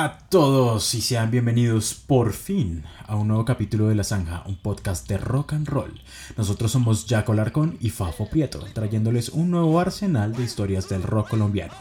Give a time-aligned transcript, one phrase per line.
[0.00, 4.54] a todos y sean bienvenidos por fin a un nuevo capítulo de La Zanja, un
[4.54, 6.00] podcast de rock and roll.
[6.36, 11.30] Nosotros somos Jaco Larcón y Fafo Prieto, trayéndoles un nuevo arsenal de historias del rock
[11.30, 11.74] colombiano.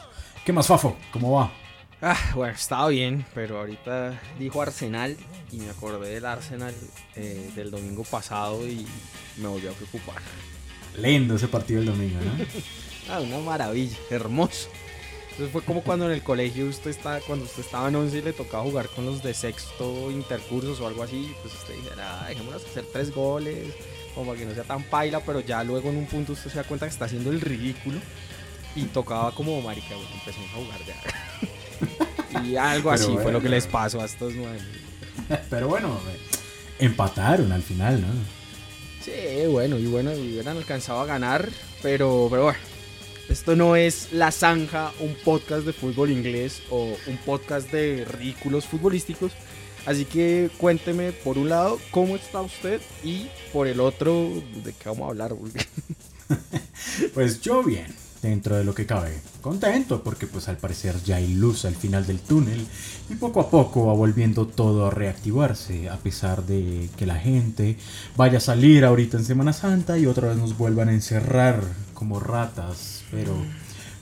[0.44, 0.98] ¿Qué más, Fafo?
[1.12, 1.52] ¿Cómo va?
[2.02, 5.16] Ah, bueno, estaba bien, pero ahorita dijo Arsenal
[5.52, 6.74] y me acordé del Arsenal
[7.16, 8.84] eh, del domingo pasado y
[9.38, 10.24] me volvió a preocupar.
[10.98, 13.14] Lindo ese partido del domingo, ¿no?
[13.14, 14.70] ah, una maravilla, hermoso.
[15.38, 18.22] Entonces fue como cuando en el colegio usted está, cuando usted estaba en 11 y
[18.24, 22.30] le tocaba jugar con los de sexto intercursos o algo así, pues usted dijera, ah,
[22.30, 23.72] dejémonos hacer tres goles,
[24.16, 26.58] como para que no sea tan paila, pero ya luego en un punto usted se
[26.58, 28.00] da cuenta que está haciendo el ridículo
[28.76, 30.80] y tocaba como marica, bueno, empezamos a jugar
[32.42, 34.58] de y algo así fue lo que les pasó a estos nueve.
[35.52, 36.00] Pero bueno,
[36.80, 38.08] empataron al final, ¿no?
[39.06, 41.48] Sí, bueno, y bueno, y hubieran alcanzado a ganar,
[41.84, 42.77] pero, pero bueno
[43.30, 48.66] esto no es La Zanja, un podcast de fútbol inglés o un podcast de ridículos
[48.66, 49.34] futbolísticos.
[49.86, 54.30] Así que cuénteme por un lado cómo está usted y por el otro
[54.64, 55.36] de qué vamos a hablar.
[57.14, 59.20] pues yo bien dentro de lo que cabe.
[59.42, 62.66] Contento porque pues al parecer ya hay luz al final del túnel
[63.10, 67.78] y poco a poco va volviendo todo a reactivarse a pesar de que la gente
[68.16, 71.62] vaya a salir ahorita en Semana Santa y otra vez nos vuelvan a encerrar
[71.94, 73.04] como ratas.
[73.12, 73.34] Pero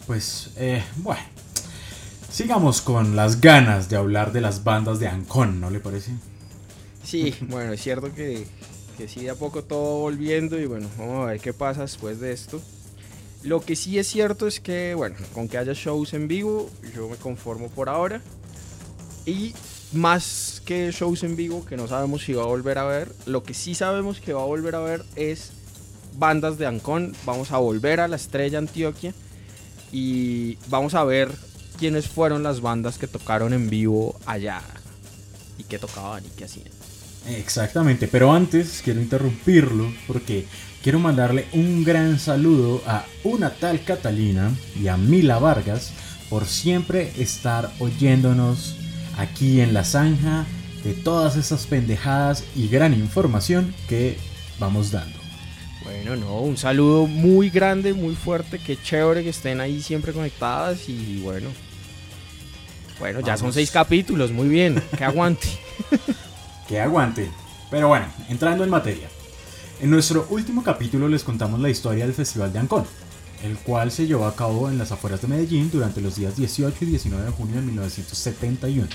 [0.08, 1.22] pues eh, bueno.
[2.30, 6.12] Sigamos con las ganas de hablar de las bandas de Ancon, ¿no le parece?
[7.02, 8.46] Sí, bueno, es cierto que,
[8.98, 12.20] que sí, de a poco todo volviendo y bueno, vamos a ver qué pasa después
[12.20, 12.62] de esto.
[13.44, 17.08] Lo que sí es cierto es que, bueno, con que haya shows en vivo, yo
[17.08, 18.22] me conformo por ahora.
[19.26, 19.54] Y
[19.94, 23.44] más que shows en vivo, que no sabemos si va a volver a ver, lo
[23.44, 25.52] que sí sabemos que va a volver a ver es
[26.18, 27.16] bandas de Ancon.
[27.26, 29.14] Vamos a volver a la estrella Antioquia
[29.92, 31.32] y vamos a ver
[31.78, 34.62] quiénes fueron las bandas que tocaron en vivo allá
[35.58, 36.68] y qué tocaban y qué hacían.
[37.28, 40.46] Exactamente, pero antes quiero interrumpirlo porque
[40.86, 45.92] quiero mandarle un gran saludo a una tal Catalina y a Mila Vargas
[46.30, 48.76] por siempre estar oyéndonos
[49.18, 50.46] aquí en la zanja
[50.84, 54.20] de todas esas pendejadas y gran información que
[54.60, 55.18] vamos dando.
[55.84, 60.88] Bueno, no, un saludo muy grande, muy fuerte, qué chévere que estén ahí siempre conectadas
[60.88, 61.50] y bueno.
[63.00, 65.48] Bueno, ya son seis capítulos, muy bien, que aguante.
[66.68, 67.28] que aguante.
[67.72, 69.08] Pero bueno, entrando en materia.
[69.82, 72.86] En nuestro último capítulo les contamos la historia del Festival de Ancón,
[73.44, 76.78] el cual se llevó a cabo en las afueras de Medellín durante los días 18
[76.82, 78.88] y 19 de junio de 1971.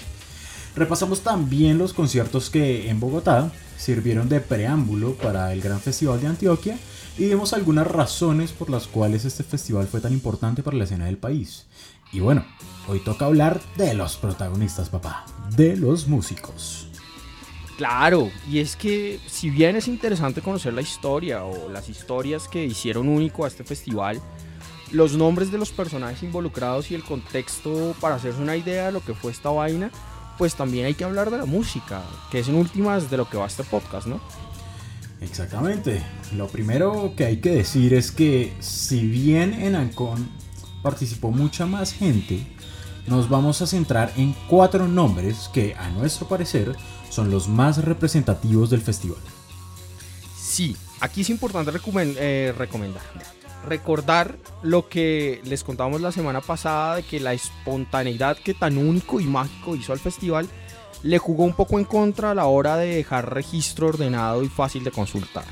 [0.74, 6.28] Repasamos también los conciertos que en Bogotá sirvieron de preámbulo para el Gran Festival de
[6.28, 6.78] Antioquia
[7.18, 11.06] y vimos algunas razones por las cuales este festival fue tan importante para la escena
[11.06, 11.66] del país.
[12.10, 12.46] Y bueno,
[12.88, 16.89] hoy toca hablar de los protagonistas, papá, de los músicos.
[17.80, 22.62] Claro, y es que si bien es interesante conocer la historia o las historias que
[22.62, 24.20] hicieron único a este festival,
[24.92, 29.00] los nombres de los personajes involucrados y el contexto para hacerse una idea de lo
[29.02, 29.90] que fue esta vaina,
[30.36, 33.38] pues también hay que hablar de la música, que es en últimas de lo que
[33.38, 34.20] va este podcast, ¿no?
[35.22, 36.02] Exactamente.
[36.36, 40.28] Lo primero que hay que decir es que si bien en Ancon
[40.82, 42.46] participó mucha más gente,
[43.06, 46.76] nos vamos a centrar en cuatro nombres que, a nuestro parecer,
[47.10, 49.18] son los más representativos del festival.
[50.36, 53.02] Sí, aquí es importante eh, recomendar.
[53.66, 59.20] Recordar lo que les contábamos la semana pasada de que la espontaneidad que tan único
[59.20, 60.48] y mágico hizo al festival
[61.02, 64.84] le jugó un poco en contra a la hora de dejar registro ordenado y fácil
[64.84, 65.44] de consultar.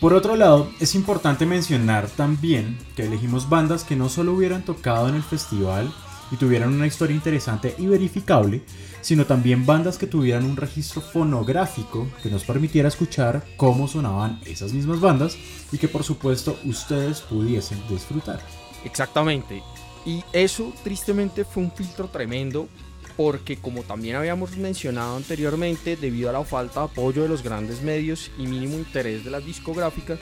[0.00, 5.08] Por otro lado, es importante mencionar también que elegimos bandas que no solo hubieran tocado
[5.08, 5.92] en el festival
[6.30, 8.62] y tuvieran una historia interesante y verificable,
[9.00, 14.72] sino también bandas que tuvieran un registro fonográfico que nos permitiera escuchar cómo sonaban esas
[14.72, 15.36] mismas bandas
[15.72, 18.40] y que por supuesto ustedes pudiesen disfrutar.
[18.84, 19.62] Exactamente.
[20.06, 22.68] Y eso tristemente fue un filtro tremendo
[23.16, 27.82] porque como también habíamos mencionado anteriormente, debido a la falta de apoyo de los grandes
[27.82, 30.18] medios y mínimo interés de las discográficas,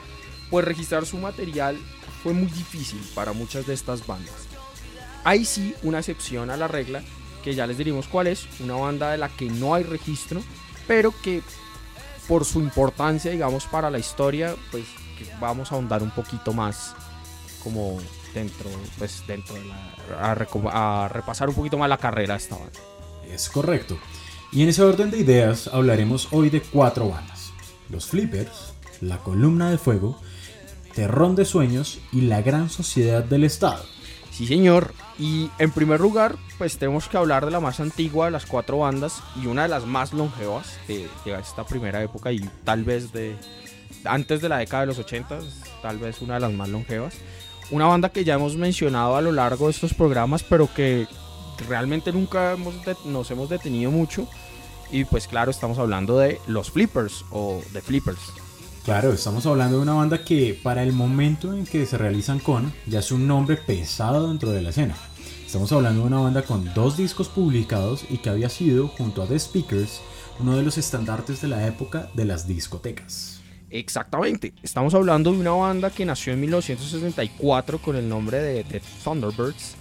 [0.50, 1.78] pues registrar su material
[2.25, 4.48] fue muy difícil para muchas de estas bandas.
[5.28, 7.02] Hay sí una excepción a la regla
[7.44, 10.40] que ya les diremos cuál es, una banda de la que no hay registro,
[10.86, 11.42] pero que
[12.26, 14.84] por su importancia, digamos, para la historia, pues
[15.38, 16.94] vamos a ahondar un poquito más
[17.62, 17.98] como
[18.32, 20.32] dentro, pues dentro de la,
[20.72, 22.80] a, repasar un poquito más la carrera de esta banda.
[23.30, 23.98] Es correcto.
[24.50, 27.52] Y en ese orden de ideas hablaremos hoy de cuatro bandas.
[27.90, 28.72] Los Flippers,
[29.02, 30.19] La Columna de Fuego,
[30.94, 33.98] Terrón de Sueños y La Gran Sociedad del Estado
[34.38, 34.94] Sí, señor.
[35.19, 38.79] Y en primer lugar, pues tenemos que hablar de la más antigua de las cuatro
[38.79, 41.08] bandas y una de las más longevas de,
[41.40, 43.35] esta primera época y tal vez de
[44.05, 45.40] antes de la década de los 80,
[45.82, 47.14] tal vez una de las más longevas.
[47.73, 51.08] Una banda que ya hemos mencionado a lo largo de estos programas, pero que
[51.69, 52.76] realmente nunca hemos
[53.06, 54.29] nos hemos detenido mucho.
[54.93, 58.20] Y pues claro, estamos hablando de los Flippers o de Flippers.
[58.88, 62.73] Claro, estamos hablando de una banda que para el momento en que se realizan con
[62.87, 64.96] ya es un nombre pesado dentro de la escena.
[65.44, 69.26] Estamos hablando de una banda con dos discos publicados y que había sido, junto a
[69.26, 70.00] The Speakers,
[70.40, 73.43] uno de los estandartes de la época de las discotecas.
[73.69, 78.81] Exactamente, estamos hablando de una banda que nació en 1964 con el nombre de The
[79.05, 79.75] Thunderbirds,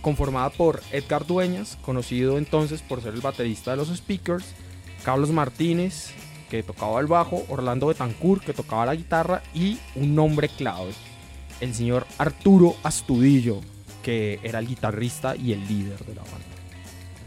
[0.00, 4.46] conformada por Edgar Dueñas, conocido entonces por ser el baterista de los Speakers,
[5.04, 6.14] Carlos Martínez,
[6.50, 10.92] que tocaba el bajo, Orlando Betancourt, que tocaba la guitarra, y un nombre clave,
[11.60, 13.60] el señor Arturo Astudillo,
[14.02, 16.46] que era el guitarrista y el líder de la banda.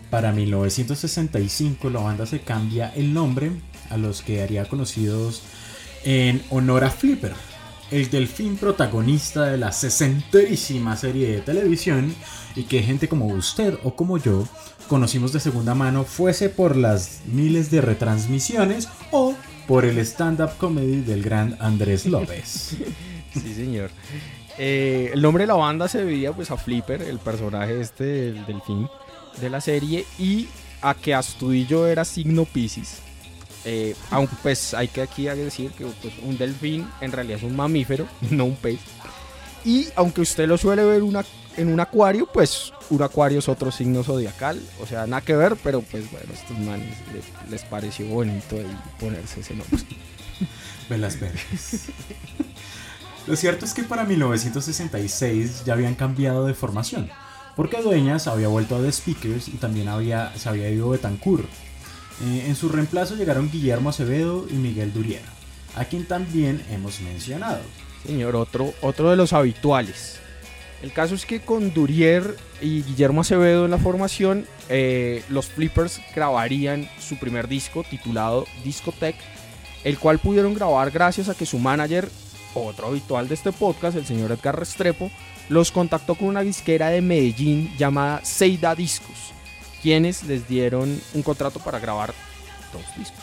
[0.10, 3.52] Para 1965 la banda se cambia el nombre
[3.90, 5.42] a los que haría conocidos
[6.04, 7.34] en honor a Flipper,
[7.92, 12.16] el delfín protagonista de la sesenterísima serie de televisión
[12.56, 14.48] y que gente como usted o como yo
[14.88, 19.36] conocimos de segunda mano fuese por las miles de retransmisiones o
[19.68, 22.78] por el stand-up comedy del gran Andrés López.
[23.34, 23.92] Sí, señor.
[24.58, 28.46] Eh, el nombre de la banda se debía pues a Flipper, el personaje este del
[28.46, 28.90] delfín
[29.40, 30.50] de la serie, y
[30.82, 33.02] a que Astudillo era signo Pisces.
[33.66, 37.56] Eh, aunque pues hay que aquí decir que pues, un delfín en realidad es un
[37.56, 38.80] mamífero, no un pez.
[39.64, 41.24] Y aunque usted lo suele ver una,
[41.58, 44.60] en un acuario, pues un acuario es otro signo zodiacal.
[44.82, 48.76] O sea, nada que ver, pero pues bueno, estos manes le- les pareció bonito ahí
[49.00, 49.80] ponerse ese nombre.
[50.90, 51.82] Me las vergas.
[53.28, 57.10] Lo cierto es que para 1966 ya habían cambiado de formación,
[57.56, 61.48] porque Dueñas había vuelto a The Speakers y también había, se había ido Betancourt.
[62.24, 65.28] Eh, en su reemplazo llegaron Guillermo Acevedo y Miguel Duriera,
[65.76, 67.62] a quien también hemos mencionado.
[68.06, 70.20] Señor, otro, otro de los habituales.
[70.82, 76.02] El caso es que con Durier y Guillermo Acevedo en la formación, eh, los Flippers
[76.16, 79.16] grabarían su primer disco titulado Discotech,
[79.84, 82.10] el cual pudieron grabar gracias a que su manager,
[82.56, 85.12] otro habitual de este podcast, el señor Edgar Restrepo,
[85.50, 89.34] los contactó con una disquera de Medellín llamada Seida Discos,
[89.82, 92.14] quienes les dieron un contrato para grabar
[92.72, 93.20] dos discos.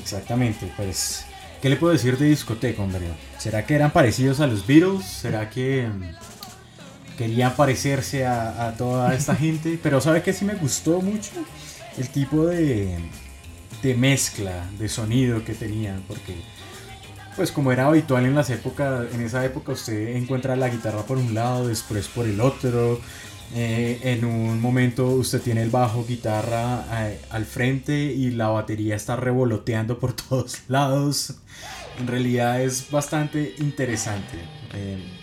[0.00, 1.24] Exactamente, pues,
[1.62, 3.06] ¿qué le puedo decir de discoteca, hombre?
[3.38, 5.04] ¿Será que eran parecidos a los Beatles?
[5.04, 9.78] ¿Será que mm, querían parecerse a, a toda esta gente?
[9.82, 11.32] Pero ¿sabe que sí me gustó mucho?
[11.96, 12.98] El tipo de,
[13.82, 16.34] de mezcla de sonido que tenían, porque
[17.36, 21.18] pues como era habitual en las épocas, en esa época usted encuentra la guitarra por
[21.18, 23.00] un lado, después por el otro.
[23.52, 28.96] Eh, en un momento usted tiene el bajo guitarra eh, al frente y la batería
[28.96, 31.34] está revoloteando por todos lados.
[31.98, 34.50] En realidad es bastante interesante.
[34.72, 35.20] eh,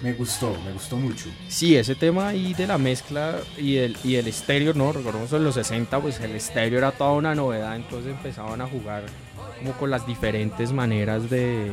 [0.00, 1.36] me gustó, me gustó mucho.
[1.46, 4.92] Sí, ese tema ahí de la mezcla y el, y el estéreo, ¿no?
[4.92, 9.12] Recordemos en los 60, pues el estéreo era toda una novedad, entonces empezaban a jugar
[9.58, 11.70] como con las diferentes maneras de,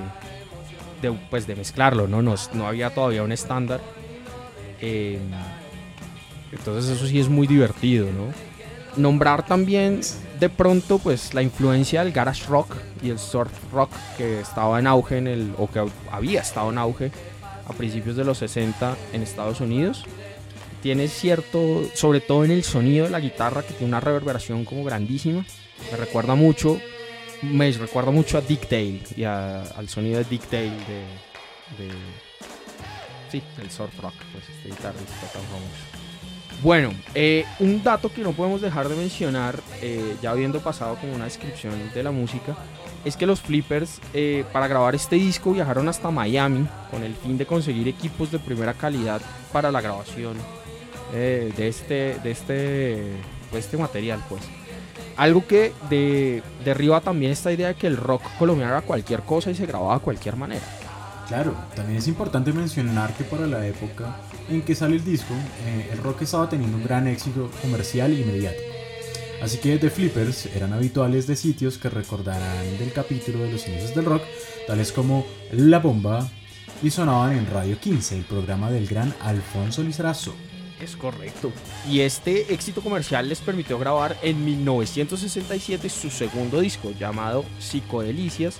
[1.02, 2.22] de, pues, de mezclarlo, ¿no?
[2.22, 3.82] No, no había todavía un estándar.
[4.80, 5.20] Eh,
[6.52, 8.34] entonces eso sí es muy divertido, ¿no?
[9.02, 10.02] Nombrar también
[10.40, 14.88] de pronto pues la influencia del garage rock y el surf rock que estaba en
[14.88, 17.12] auge en el o que había estado en auge
[17.68, 20.04] a principios de los 60 en Estados Unidos.
[20.82, 24.84] Tiene cierto, sobre todo en el sonido de la guitarra, que tiene una reverberación como
[24.84, 25.46] grandísima.
[25.92, 26.80] Me recuerda mucho,
[27.42, 31.90] me recuerda mucho a Dick Dale y a- al sonido de Dick Dale de,
[33.32, 35.97] sí, del surf rock, pues este guitarrista tan famoso.
[36.64, 41.14] Bueno, eh, un dato que no podemos dejar de mencionar, eh, ya habiendo pasado como
[41.14, 42.56] una descripción de la música,
[43.06, 47.38] es que los Flippers eh, para grabar este disco viajaron hasta Miami con el fin
[47.38, 49.22] de conseguir equipos de primera calidad
[49.54, 50.36] para la grabación
[51.14, 54.20] eh, de, este, de, este, de este material.
[54.28, 54.42] Pues.
[55.16, 59.52] Algo que de, derriba también esta idea de que el rock colombiano era cualquier cosa
[59.52, 60.66] y se grababa de cualquier manera.
[61.28, 64.18] Claro, también es importante mencionar que para la época
[64.50, 65.34] en que sale el disco,
[65.66, 68.60] eh, el rock estaba teniendo un gran éxito comercial y inmediato.
[69.42, 73.94] Así que The Flippers eran habituales de sitios que recordarán del capítulo de los inicios
[73.94, 74.24] del rock,
[74.66, 76.28] tales como La Bomba,
[76.82, 80.36] y sonaban en Radio 15, el programa del gran Alfonso Lizarazo.
[80.82, 81.52] Es correcto.
[81.90, 88.60] Y este éxito comercial les permitió grabar en 1967 su segundo disco llamado Psicodelicias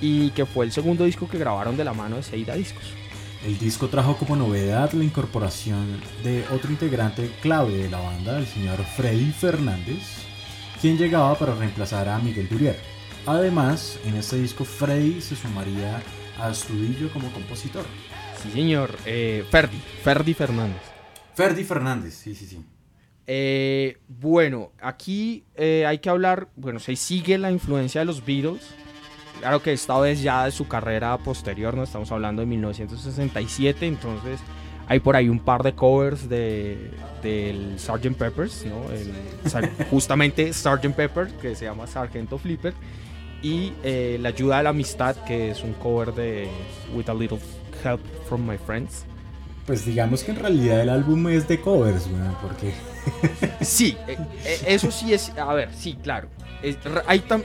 [0.00, 2.84] y que fue el segundo disco que grabaron de la mano de Seida Discos.
[3.44, 8.46] El disco trajo como novedad la incorporación de otro integrante clave de la banda, el
[8.46, 10.24] señor Freddy Fernández,
[10.80, 12.76] quien llegaba para reemplazar a Miguel Durier.
[13.26, 16.02] Además, en este disco Freddy se sumaría
[16.40, 17.84] a Estudillo como compositor.
[18.42, 18.96] Sí, señor.
[19.06, 20.82] Eh, Ferdi, Ferdi Fernández.
[21.34, 22.64] Ferdi Fernández, sí, sí, sí.
[23.26, 28.74] Eh, bueno, aquí eh, hay que hablar, bueno, se sigue la influencia de los Beatles.
[29.40, 34.40] Claro que esta vez ya de su carrera posterior, no estamos hablando de 1967, entonces
[34.88, 36.90] hay por ahí un par de covers de,
[37.22, 38.16] del Sgt.
[38.16, 38.82] Peppers, ¿no?
[39.90, 40.88] justamente Sgt.
[40.94, 42.74] Pepper, que se llama Sargento Flipper,
[43.40, 46.48] y eh, La ayuda de la amistad, que es un cover de
[46.94, 47.38] With a Little
[47.84, 49.04] Help from My Friends.
[49.68, 52.08] Pues digamos que en realidad el álbum es de covers,
[52.40, 52.72] porque...
[53.60, 55.30] sí, eh, eh, eso sí es...
[55.36, 56.30] A ver, sí, claro.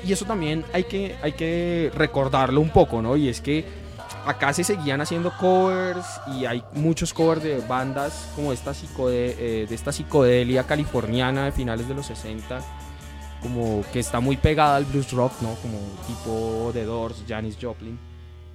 [0.06, 3.18] y eso también hay que, hay que recordarlo un poco, ¿no?
[3.18, 3.66] Y es que
[4.26, 6.06] acá se seguían haciendo covers
[6.38, 11.94] y hay muchos covers de bandas como esta, de esta psicodelia californiana de finales de
[11.94, 12.62] los 60
[13.42, 15.56] como que está muy pegada al blues rock, ¿no?
[15.56, 15.78] Como
[16.08, 18.13] tipo The Doors, Janis Joplin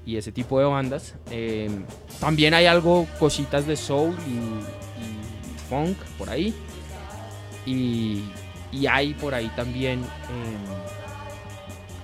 [0.09, 1.15] y ese tipo de bandas.
[1.31, 1.85] Em,
[2.19, 4.39] también hay algo, cositas de soul y,
[5.69, 6.55] funk por ahí.
[7.67, 8.25] Y,
[8.89, 10.01] hay por ahí también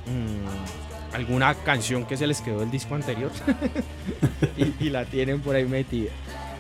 [0.07, 3.31] em, mm, alguna canción que se les quedó del disco anterior
[4.59, 6.11] y, y la tienen por ahí metida.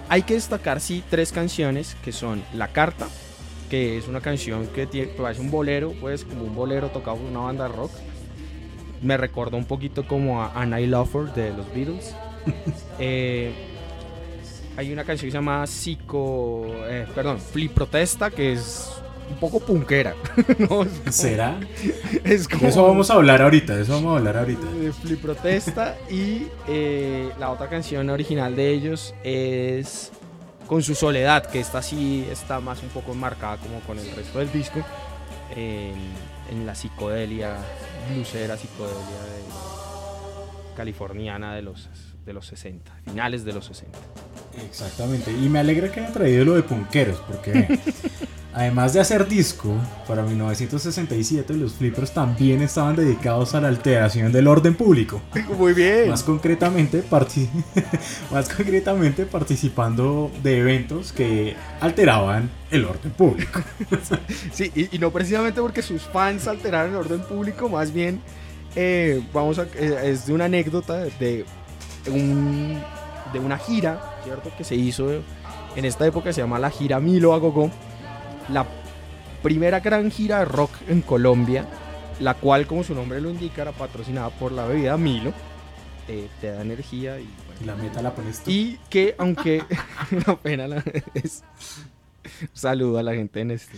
[0.09, 3.07] Hay que destacar, sí, tres canciones que son La Carta,
[3.69, 7.27] que es una canción que tiene, parece un bolero, pues como un bolero tocado por
[7.27, 7.91] una banda rock.
[9.05, 12.15] Me recordó un poquito como a Anna Lover de los Beatles.
[13.01, 13.53] Eh,
[14.77, 18.91] hay una canción que se llama Psico, eh, perdón, Flip Protesta, que es
[19.31, 20.15] un poco punkera.
[21.11, 21.59] ¿Será?
[22.23, 24.67] Es como, eso vamos a hablar ahorita, eso vamos a hablar ahorita.
[25.03, 30.13] Flip Protesta y eh, la otra canción original de ellos es
[30.67, 34.39] con su soledad, que esta sí está más un poco enmarcada como con el resto
[34.39, 34.81] del disco,
[36.55, 37.57] en, la psicodelia,
[38.13, 39.19] blusera psicodelia
[40.77, 41.89] californiana de los,
[42.25, 43.99] de los 60, finales de los 60.
[44.67, 47.79] Exactamente, y me alegra que haya traído lo de punqueros, porque
[48.55, 49.75] Además de hacer disco,
[50.07, 55.21] para 1967 los flippers también estaban dedicados a la alteración del orden público.
[55.59, 56.09] Muy bien.
[56.09, 57.03] Más concretamente,
[58.31, 63.61] más concretamente participando de eventos que alteraban el orden público.
[64.53, 68.21] Sí, y, no precisamente porque sus fans alteraran el orden público, más bien
[68.77, 71.45] eh, vamos a, eh, es de una anécdota de,
[72.07, 72.81] un,
[73.33, 74.53] de una gira, ¿cierto?
[74.57, 75.11] Que se hizo
[75.75, 77.71] en esta época, se llama la gira Milo a Gogo
[78.49, 78.67] la
[79.43, 81.67] primera gran gira de rock en Colombia,
[82.21, 85.33] la cual, como su nombre lo indica, era patrocinada por la bebida Milo.
[86.09, 87.29] Eh, te da energía y,
[87.65, 88.51] la meta la pones tú.
[88.51, 89.63] Y que, aunque
[90.27, 90.67] la pena
[91.15, 91.45] es.
[92.53, 93.77] Saludo a la gente en este.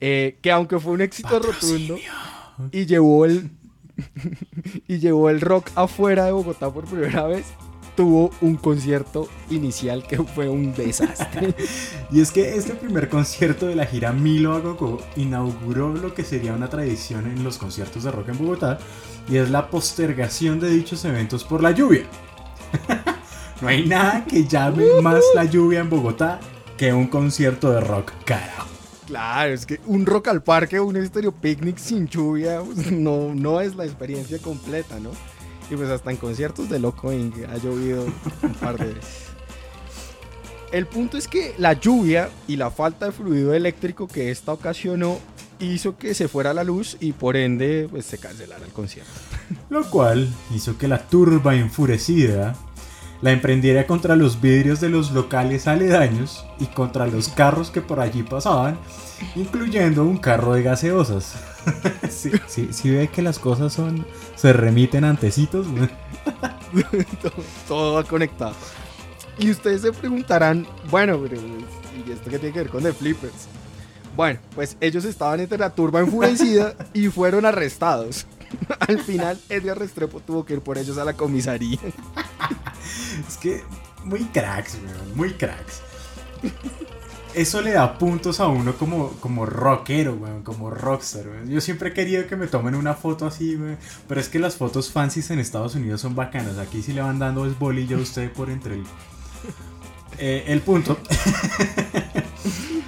[0.00, 1.96] Eh, que aunque fue un éxito rotundo
[2.72, 3.50] y llevó el
[4.88, 7.46] y llevó el rock afuera de Bogotá por primera vez,
[7.96, 11.54] tuvo un concierto inicial que fue un desastre.
[12.12, 16.22] y es que este primer concierto de la gira Milo a Gogo inauguró lo que
[16.22, 18.78] sería una tradición en los conciertos de rock en Bogotá
[19.28, 22.04] y es la postergación de dichos eventos por la lluvia.
[23.60, 26.38] no hay nada que llame más la lluvia en Bogotá
[26.76, 28.68] que un concierto de rock, carajo.
[29.06, 32.60] Claro, es que un rock al parque, un estéreo picnic sin lluvia,
[32.90, 35.10] no, no es la experiencia completa, ¿no?
[35.70, 37.44] Y pues hasta en conciertos de Loco Inc.
[37.48, 38.06] ha llovido
[38.42, 39.26] un par de veces.
[40.72, 45.18] El punto es que la lluvia y la falta de fluido eléctrico que esta ocasionó
[45.58, 49.12] hizo que se fuera la luz y por ende pues, se cancelara el concierto.
[49.70, 52.54] Lo cual hizo que la turba enfurecida
[53.22, 58.00] la emprendiera contra los vidrios de los locales aledaños y contra los carros que por
[58.00, 58.78] allí pasaban,
[59.34, 61.34] incluyendo un carro de gaseosas.
[62.10, 65.66] sí, sí, ve que las cosas son se remiten antecitos.
[67.68, 68.54] todo, va conectado.
[69.38, 73.48] Y ustedes se preguntarán, bueno, ¿y esto qué tiene que ver con The Flippers?
[74.16, 78.26] Bueno, pues ellos estaban entre la turba enfurecida y fueron arrestados.
[78.80, 81.78] Al final, Edgar Restrepo tuvo que ir por ellos a la comisaría.
[83.28, 83.62] es que
[84.04, 84.78] muy cracks,
[85.14, 85.82] muy cracks.
[87.36, 91.24] Eso le da puntos a uno como, como rockero, como rockstar.
[91.46, 93.60] Yo siempre he querido que me tomen una foto así,
[94.08, 96.56] pero es que las fotos fancies en Estados Unidos son bacanas.
[96.56, 98.84] Aquí sí le van dando es bolillo a usted por entre el...
[100.16, 100.96] Eh, el punto.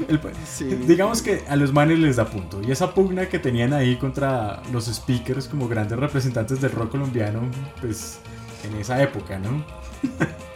[0.87, 2.63] Digamos que a los manes les da punto.
[2.67, 7.43] Y esa pugna que tenían ahí contra los speakers como grandes representantes del rock colombiano,
[7.83, 8.19] pues
[8.65, 9.63] en esa época, ¿no?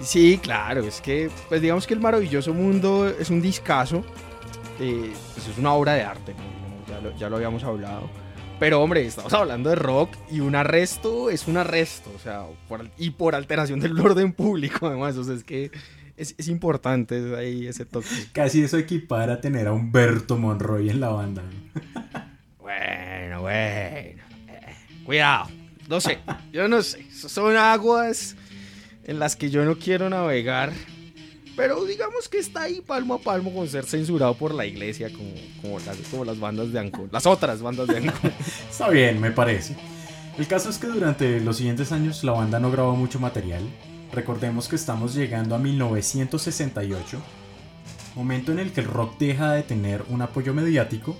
[0.00, 4.04] Sí, claro, es que, pues digamos que el maravilloso mundo es un discazo,
[4.80, 6.92] eh, pues es una obra de arte, ¿no?
[6.94, 8.08] ya, lo, ya lo habíamos hablado.
[8.58, 12.88] Pero hombre, estamos hablando de rock y un arresto es un arresto, o sea, por-
[12.98, 15.70] y por alteración del orden público, además, o sea, es que
[16.16, 18.06] es, es importante ahí ese toque.
[18.32, 21.42] Casi eso equipara a tener a Humberto Monroy en la banda.
[22.58, 23.50] Bueno, bueno.
[23.50, 24.16] eh,
[25.04, 25.48] cuidado.
[25.88, 26.18] No sé.
[26.52, 27.10] Yo no sé.
[27.10, 28.36] Son aguas
[29.04, 30.72] en las que yo no quiero navegar.
[31.56, 35.32] Pero digamos que está ahí palmo a palmo con ser censurado por la iglesia como,
[35.60, 37.08] como, las, como las bandas de Ancon.
[37.12, 38.32] Las otras bandas de Ancon.
[38.70, 39.76] Está bien, me parece.
[40.38, 43.62] El caso es que durante los siguientes años la banda no grabó mucho material.
[44.12, 47.20] Recordemos que estamos llegando a 1968,
[48.16, 51.16] momento en el que el rock deja de tener un apoyo mediático,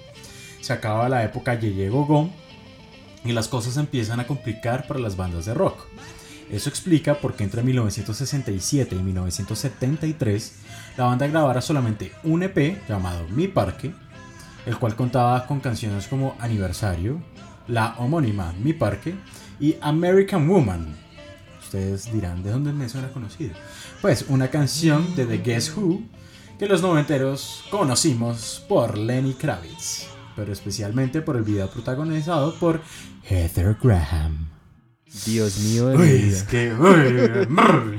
[0.61, 2.31] se acaba la época Yeye Gogo
[3.25, 5.90] y las cosas empiezan a complicar para las bandas de rock.
[6.51, 10.55] Eso explica por qué entre 1967 y 1973
[10.97, 13.95] la banda grabara solamente un EP llamado Mi Parque,
[14.67, 17.23] el cual contaba con canciones como Aniversario,
[17.69, 19.15] la homónima Mi Parque
[19.61, 20.97] y American Woman.
[21.63, 23.55] Ustedes dirán, ¿de dónde me suena conocido?
[24.03, 26.03] Pues una canción de The Guess Who
[26.59, 32.83] que los noventeros conocimos por Lenny Kravitz, pero especialmente por el video protagonizado por
[33.23, 34.50] Heather Graham.
[35.27, 36.47] Dios mío de Uy, mi es vida.
[36.51, 36.73] que...
[36.73, 37.97] uy, brr.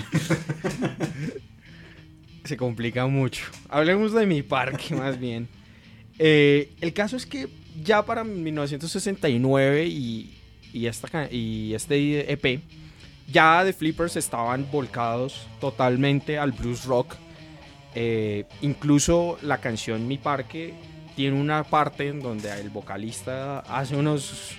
[2.43, 3.43] Se complica mucho.
[3.69, 5.47] Hablemos de mi parque más bien.
[6.19, 7.47] Eh, el caso es que
[7.83, 10.37] ya para 1969 y,
[10.73, 12.61] y, esta, y este EP,
[13.31, 17.15] ya The Flippers estaban volcados totalmente al blues rock.
[17.93, 20.73] Eh, incluso la canción Mi Parque
[21.15, 24.51] tiene una parte en donde el vocalista hace unos,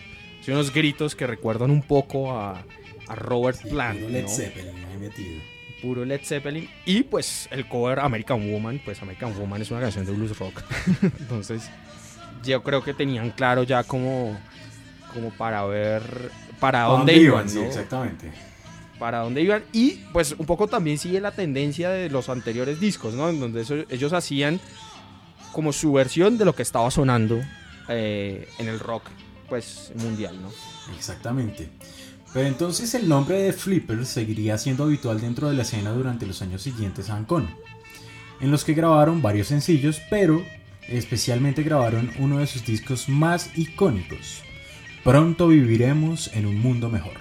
[0.42, 2.62] hace unos gritos que recuerdan un poco a,
[3.08, 4.00] a Robert Plant.
[4.00, 4.28] Puro Led ¿no?
[4.28, 5.40] Zeppelin ahí metido.
[5.80, 10.04] puro Led Zeppelin y pues el cover American Woman, pues American Woman es una canción
[10.04, 10.62] de blues rock.
[11.20, 11.70] Entonces,
[12.44, 14.38] yo creo que tenían claro ya como
[15.14, 16.02] como para ver
[16.58, 17.64] para ¿A dónde, dónde iban, Sí, ¿no?
[17.64, 18.30] exactamente.
[18.98, 23.14] Para dónde iban y pues un poco también sigue la tendencia de los anteriores discos,
[23.14, 23.28] ¿no?
[23.28, 24.60] En donde eso- ellos hacían
[25.52, 27.40] como su versión de lo que estaba sonando
[27.88, 29.02] eh, en el rock
[29.52, 30.50] pues mundial, ¿no?
[30.96, 31.68] Exactamente.
[32.32, 36.40] Pero entonces el nombre de Flippers seguiría siendo habitual dentro de la escena durante los
[36.40, 37.54] años siguientes a Ancon,
[38.40, 40.42] en los que grabaron varios sencillos, pero
[40.88, 44.40] especialmente grabaron uno de sus discos más icónicos,
[45.04, 47.18] Pronto viviremos en un mundo mejor.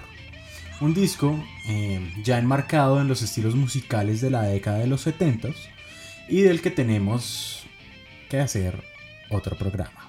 [0.80, 5.50] Un disco eh, ya enmarcado en los estilos musicales de la década de los 70
[6.30, 7.64] y del que tenemos
[8.30, 8.82] que hacer
[9.28, 10.01] otro programa.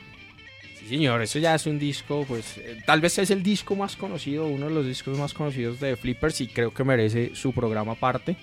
[0.83, 3.95] Sí, señor, eso ya es un disco, pues eh, tal vez es el disco más
[3.95, 7.93] conocido, uno de los discos más conocidos de Flippers y creo que merece su programa
[7.93, 8.35] aparte.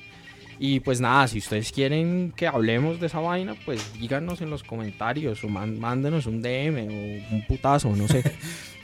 [0.63, 4.63] Y pues nada, si ustedes quieren que hablemos de esa vaina, pues díganos en los
[4.63, 6.89] comentarios o man- mándenos un DM
[7.31, 8.23] o un putazo, no sé.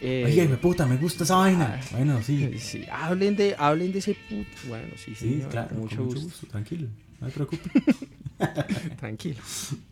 [0.03, 1.81] Eh, Oye, me puta, me gusta esa vaina.
[1.83, 2.59] ah, Bueno, sí.
[2.59, 4.47] sí, hablen, de, hablen de ese put.
[4.69, 6.47] Bueno, sí, Sí, señor, claro, con mucho gusto.
[6.49, 6.89] tranquilo,
[7.19, 7.73] no te preocupes.
[9.01, 9.41] Tranquilo,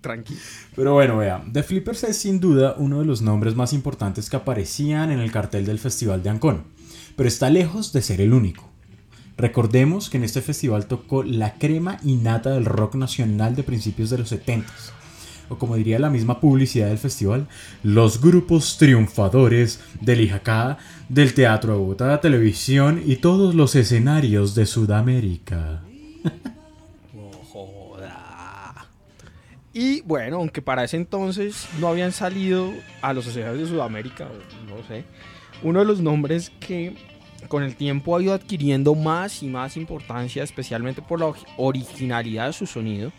[0.01, 0.41] tranquilo.
[0.77, 4.37] Pero bueno, vea, The Flippers es sin duda uno de los nombres más importantes que
[4.37, 6.65] aparecían en el cartel del Festival de Ancón,
[7.17, 8.71] pero está lejos de ser el único.
[9.37, 14.19] Recordemos que en este festival tocó la crema innata del rock nacional de principios de
[14.19, 14.73] los 70
[15.49, 17.49] o como diría la misma publicidad del festival,
[17.83, 20.79] los grupos triunfadores del IJK,
[21.09, 25.83] del Teatro de Bogotá, televisión y todos los escenarios de Sudamérica.
[27.13, 28.87] No joda.
[29.75, 34.29] Y bueno, aunque para ese entonces no habían salido a los escenarios de Sudamérica,
[34.69, 35.05] no sé,
[35.63, 36.95] uno de los nombres que
[37.49, 42.47] con el tiempo ha ido adquiriendo más y más importancia, especialmente por la ori- originalidad
[42.47, 43.13] de su sonido,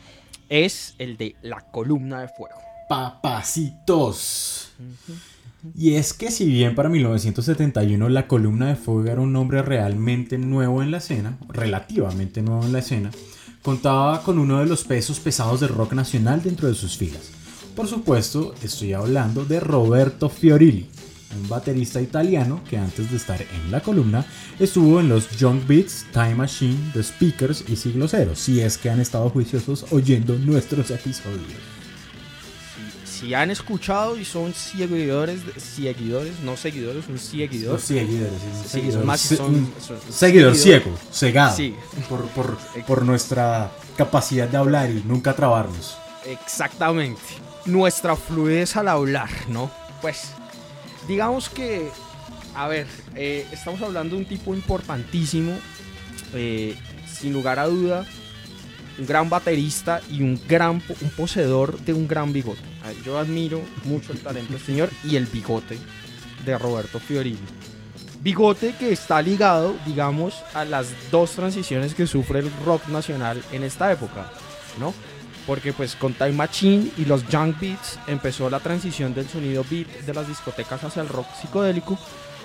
[0.49, 2.55] es el de la columna de fuego.
[2.87, 4.71] Papacitos.
[5.75, 10.37] Y es que si bien para 1971 la columna de fuego era un nombre realmente
[10.37, 13.09] nuevo en la escena, relativamente nuevo en la escena,
[13.65, 17.31] contaba con uno de los pesos pesados del rock nacional dentro de sus filas.
[17.75, 20.87] Por supuesto, estoy hablando de Roberto Fiorilli,
[21.35, 24.23] un baterista italiano que antes de estar en la columna
[24.59, 28.91] estuvo en los Junk Beats, Time Machine, The Speakers y Siglo Cero, si es que
[28.91, 31.74] han estado juiciosos oyendo nuestros episodios.
[33.19, 37.71] Si han escuchado y son seguidores, seguidores, no seguidores, son seguidores.
[37.71, 40.61] Los seguidores, sí, un Sí, seguidor, son más son- un son seguidor seguidores.
[40.63, 41.75] ciego, cegado, Sí.
[42.09, 45.97] por, por- por nuestra capacidad de hablar y nunca trabarnos.
[46.25, 47.21] Exactamente.
[47.65, 49.71] Nuestra fluidez al hablar, ¿no?
[50.01, 50.31] Pues,
[51.07, 51.89] digamos que,
[52.53, 55.53] a ver, eh, estamos hablando de un tipo importantísimo,
[56.33, 56.75] eh,
[57.11, 58.05] sin lugar a duda,
[58.99, 62.61] un gran baterista y un gran un poseedor de un gran bigote.
[63.03, 65.77] Yo admiro mucho el talento del señor y el bigote
[66.45, 67.39] de Roberto Fiorilli.
[68.21, 73.63] Bigote que está ligado, digamos, a las dos transiciones que sufre el rock nacional en
[73.63, 74.31] esta época,
[74.79, 74.93] ¿no?
[75.45, 79.87] Porque pues con Time Machine y los Junk Beats empezó la transición del sonido beat
[80.05, 81.99] de las discotecas hacia el rock psicodélico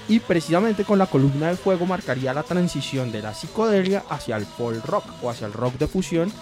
[0.07, 4.45] y precisamente con la columna de fuego marcaría la transición de la psicodelia hacia el
[4.45, 6.33] folk rock o hacia el rock de fusión.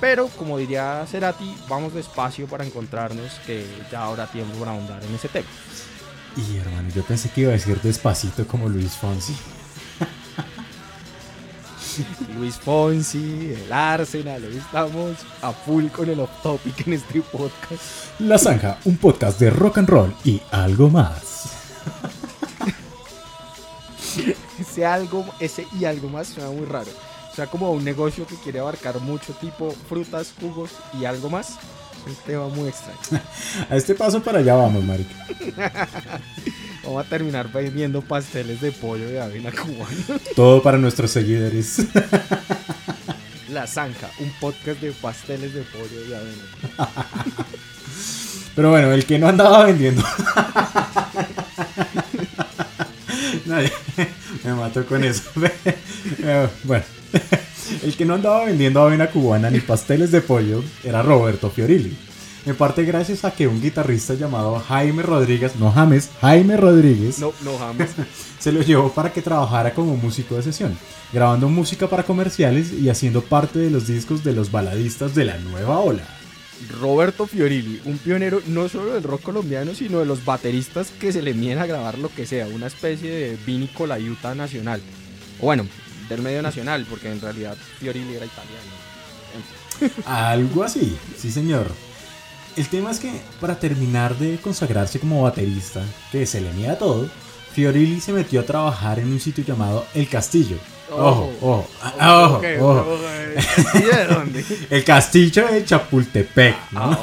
[0.00, 5.14] Pero como diría Cerati, vamos despacio para encontrarnos que ya habrá tiempo para ahondar en
[5.14, 5.48] ese tema.
[6.36, 9.34] Y hermano, yo pensé que iba a decir despacito como Luis Fonsi.
[12.36, 18.18] Luis Fonsi, el Arsenal, hoy estamos a full con el off topic en este podcast.
[18.18, 21.52] La Zanja, un podcast de rock and roll y algo más.
[24.60, 26.90] ese algo, ese y algo más suena muy raro.
[27.36, 31.58] O sea, como un negocio que quiere abarcar mucho tipo frutas, jugos y algo más.
[32.06, 33.22] Un tema muy extraño.
[33.68, 35.14] a este paso para allá vamos, marica.
[36.82, 40.18] Vamos a terminar vendiendo pasteles de pollo de avena cubana.
[40.34, 41.84] Todo para nuestros seguidores.
[43.50, 46.42] La Zanja, un podcast de pasteles de pollo de avena.
[48.54, 50.02] Pero bueno, el que no andaba vendiendo.
[53.44, 53.72] Nadie
[54.46, 55.24] me mató con eso.
[56.64, 56.84] bueno,
[57.82, 61.96] el que no andaba vendiendo avena cubana ni pasteles de pollo era Roberto Fiorilli.
[62.46, 67.32] En parte gracias a que un guitarrista llamado Jaime Rodríguez, no James, Jaime Rodríguez, no,
[67.42, 67.90] no James,
[68.38, 70.78] se lo llevó para que trabajara como músico de sesión,
[71.12, 75.38] grabando música para comerciales y haciendo parte de los discos de los baladistas de la
[75.38, 76.04] nueva ola.
[76.80, 81.22] Roberto Fiorilli, un pionero no solo del rock colombiano, sino de los bateristas que se
[81.22, 84.80] le miden a grabar lo que sea, una especie de Vini Colaiuta nacional.
[85.40, 85.66] O bueno,
[86.08, 88.86] del medio nacional, porque en realidad Fiorilli era italiano.
[90.06, 91.70] Algo así, sí señor.
[92.56, 96.78] El tema es que para terminar de consagrarse como baterista, que se le mide a
[96.78, 97.08] todo,
[97.52, 100.56] Fiorilli se metió a trabajar en un sitio llamado El Castillo,
[100.90, 101.68] Ojo, ojo,
[102.00, 102.98] ojo, ojo.
[103.74, 104.44] ¿Y de dónde?
[104.70, 106.98] El castillo de Chapultepec, ¿no?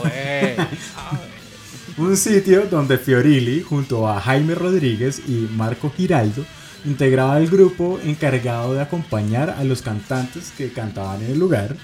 [1.97, 6.43] Un sitio donde Fiorilli, junto a Jaime Rodríguez y Marco Giraldo,
[6.85, 11.75] integraba el grupo encargado de acompañar a los cantantes que cantaban en el lugar,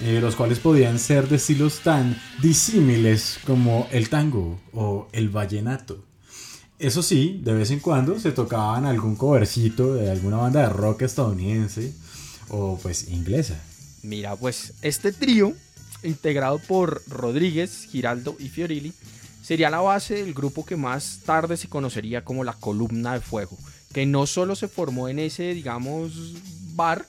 [0.00, 6.02] eh, los cuales podían ser de estilos tan disímiles como el tango o el vallenato.
[6.78, 11.02] Eso sí, de vez en cuando se tocaban algún covercito de alguna banda de rock
[11.02, 11.94] estadounidense
[12.48, 13.60] o pues inglesa.
[14.02, 15.54] Mira, pues este trío,
[16.02, 18.92] integrado por Rodríguez, Giraldo y Fiorilli,
[19.42, 23.56] sería la base del grupo que más tarde se conocería como la Columna de Fuego,
[23.92, 26.34] que no solo se formó en ese, digamos,
[26.74, 27.06] bar,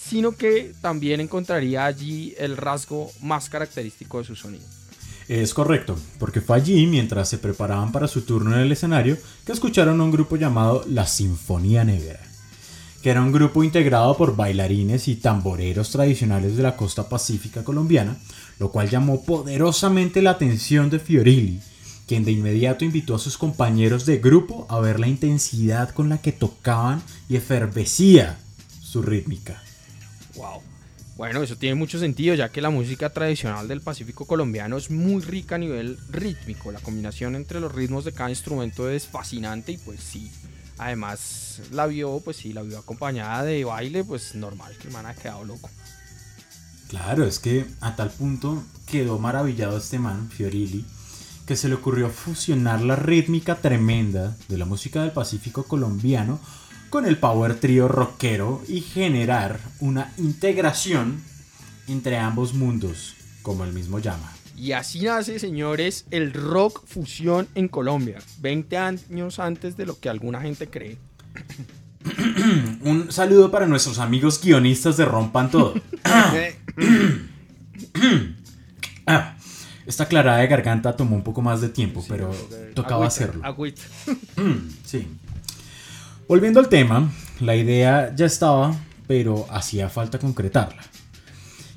[0.00, 4.77] sino que también encontraría allí el rasgo más característico de su sonido.
[5.28, 9.52] Es correcto, porque fue allí, mientras se preparaban para su turno en el escenario, que
[9.52, 12.18] escucharon a un grupo llamado La Sinfonía Negra,
[13.02, 18.16] que era un grupo integrado por bailarines y tamboreros tradicionales de la costa pacífica colombiana,
[18.58, 21.60] lo cual llamó poderosamente la atención de Fiorilli,
[22.06, 26.22] quien de inmediato invitó a sus compañeros de grupo a ver la intensidad con la
[26.22, 28.38] que tocaban y efervecía
[28.80, 29.62] su rítmica.
[30.36, 30.62] Wow.
[31.18, 35.20] Bueno, eso tiene mucho sentido, ya que la música tradicional del Pacífico colombiano es muy
[35.20, 36.70] rica a nivel rítmico.
[36.70, 40.30] La combinación entre los ritmos de cada instrumento es fascinante y pues sí,
[40.78, 45.06] además la vio, pues sí, la vio acompañada de baile, pues normal que el man
[45.06, 45.68] ha quedado loco.
[46.86, 50.84] Claro, es que a tal punto quedó maravillado este man, Fiorilli,
[51.46, 56.38] que se le ocurrió fusionar la rítmica tremenda de la música del Pacífico colombiano
[56.90, 61.22] con el power trío rockero y generar una integración
[61.86, 64.32] entre ambos mundos, como el mismo llama.
[64.56, 70.08] Y así nace, señores, el rock fusión en Colombia, 20 años antes de lo que
[70.08, 70.98] alguna gente cree.
[72.82, 75.74] Un saludo para nuestros amigos guionistas de Rompan Todo.
[79.10, 79.38] Ah,
[79.86, 82.30] esta clarada de garganta tomó un poco más de tiempo, pero
[82.74, 83.42] tocaba hacerlo.
[84.84, 85.08] sí.
[86.28, 87.10] Volviendo al tema,
[87.40, 90.82] la idea ya estaba, pero hacía falta concretarla.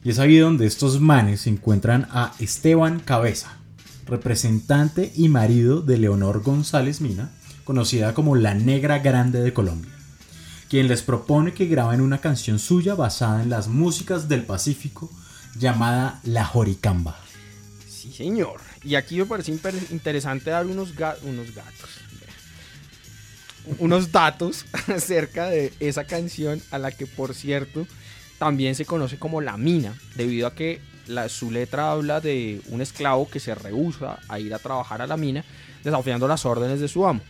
[0.04, 3.60] Y es ahí donde estos manes encuentran a Esteban Cabeza,
[4.06, 7.32] representante y marido de Leonor González Mina,
[7.64, 9.94] conocida como la Negra Grande de Colombia,
[10.70, 15.10] quien les propone que graben una canción suya basada en las músicas del Pacífico
[15.58, 17.18] llamada La Joricamba.
[17.88, 18.60] Sí, señor.
[18.84, 19.58] Y aquí me parece
[19.92, 20.90] interesante dar unos,
[21.24, 22.02] unos gatos
[23.80, 27.88] unos datos acerca de esa canción a la que por cierto
[28.38, 30.82] también se conoce como la mina, debido a que
[31.30, 35.18] su letra habla de un esclavo que se rehúsa a ir a trabajar a la
[35.18, 35.44] mina,
[35.84, 37.22] desafiando las órdenes de su amo.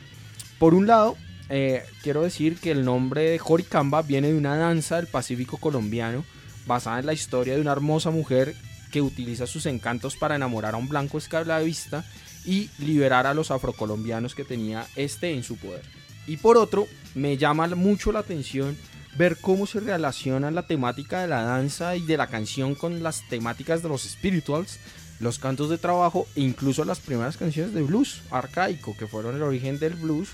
[0.58, 1.18] Por un lado,
[1.50, 6.24] eh, quiero decir que el nombre de Joricamba viene de una danza del Pacífico colombiano
[6.66, 8.56] basada en la historia de una hermosa mujer
[8.92, 12.06] que utiliza sus encantos para enamorar a un blanco esclavista
[12.46, 16.01] y liberar a los afrocolombianos que tenía este en su poder.
[16.28, 18.78] Y por otro, me llama mucho la atención
[19.18, 23.28] ver cómo se relaciona la temática de la danza y de la canción con las
[23.30, 24.80] temáticas de los spirituals,
[25.20, 29.44] los cantos de trabajo e incluso las primeras canciones de blues arcaico que fueron el
[29.44, 30.30] origen del blues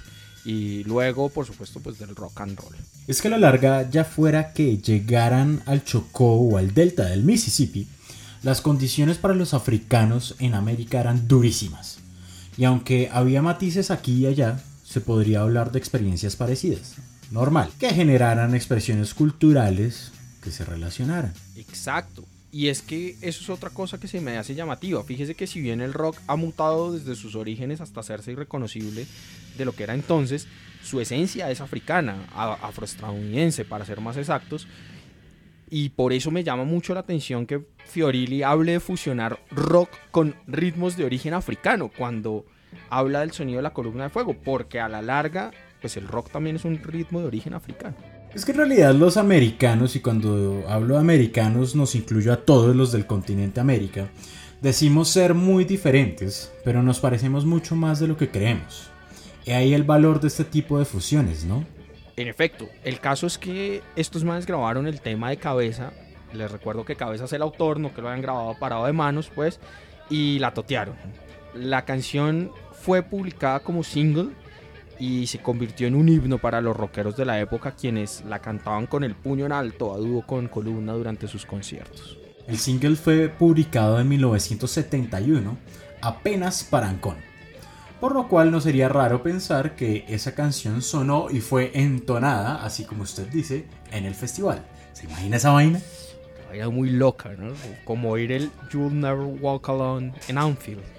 [0.45, 2.76] y luego por supuesto pues del rock and roll.
[3.08, 7.23] Es que a la larga ya fuera que llegaran al Chocó o al delta del
[7.23, 7.88] Mississippi,
[8.43, 11.97] las condiciones para los africanos en América eran durísimas.
[12.56, 16.95] Y aunque había matices aquí y allá, se podría hablar de experiencias parecidas
[17.30, 21.34] normal, que generaran expresiones culturales que se relacionaran.
[21.58, 22.23] Exacto.
[22.54, 25.04] Y es que eso es otra cosa que se me hace llamativa.
[25.04, 29.06] Fíjese que si bien el rock ha mutado desde sus orígenes hasta hacerse irreconocible
[29.58, 30.47] de lo que era entonces,
[30.82, 34.69] su esencia es africana, afroestadounidense para ser más exactos.
[35.69, 40.34] Y por eso me llama mucho la atención que Fiorilli hable de fusionar rock con
[40.47, 42.45] ritmos de origen africano cuando
[42.89, 45.51] habla del sonido de la columna de fuego, porque a la larga
[45.82, 47.95] pues el rock también es un ritmo de origen africano.
[48.34, 52.75] Es que en realidad los americanos, y cuando hablo de americanos nos incluyo a todos
[52.75, 54.08] los del continente América,
[54.62, 58.89] decimos ser muy diferentes, pero nos parecemos mucho más de lo que creemos.
[59.45, 61.65] Y ahí el valor de este tipo de fusiones, ¿no?
[62.17, 65.93] En efecto, el caso es que estos manes grabaron el tema de cabeza.
[66.34, 69.32] Les recuerdo que cabeza es el autor, no que lo hayan grabado parado de manos,
[69.34, 69.60] pues,
[70.10, 70.95] y la totearon.
[71.53, 74.29] La canción fue publicada como single
[74.99, 78.88] y se convirtió en un himno para los rockeros de la época quienes la cantaban
[78.88, 82.17] con el puño en alto a dúo con columna durante sus conciertos.
[82.47, 85.57] El single fue publicado en 1971,
[86.01, 87.17] apenas para Ancon,
[87.99, 92.86] por lo cual no sería raro pensar que esa canción sonó y fue entonada, así
[92.86, 94.65] como usted dice, en el festival.
[94.93, 95.81] ¿Se imagina esa vaina?
[96.47, 97.51] Vaina muy loca, ¿no?
[97.83, 100.96] Como oír el You'll Never Walk Alone en Anfield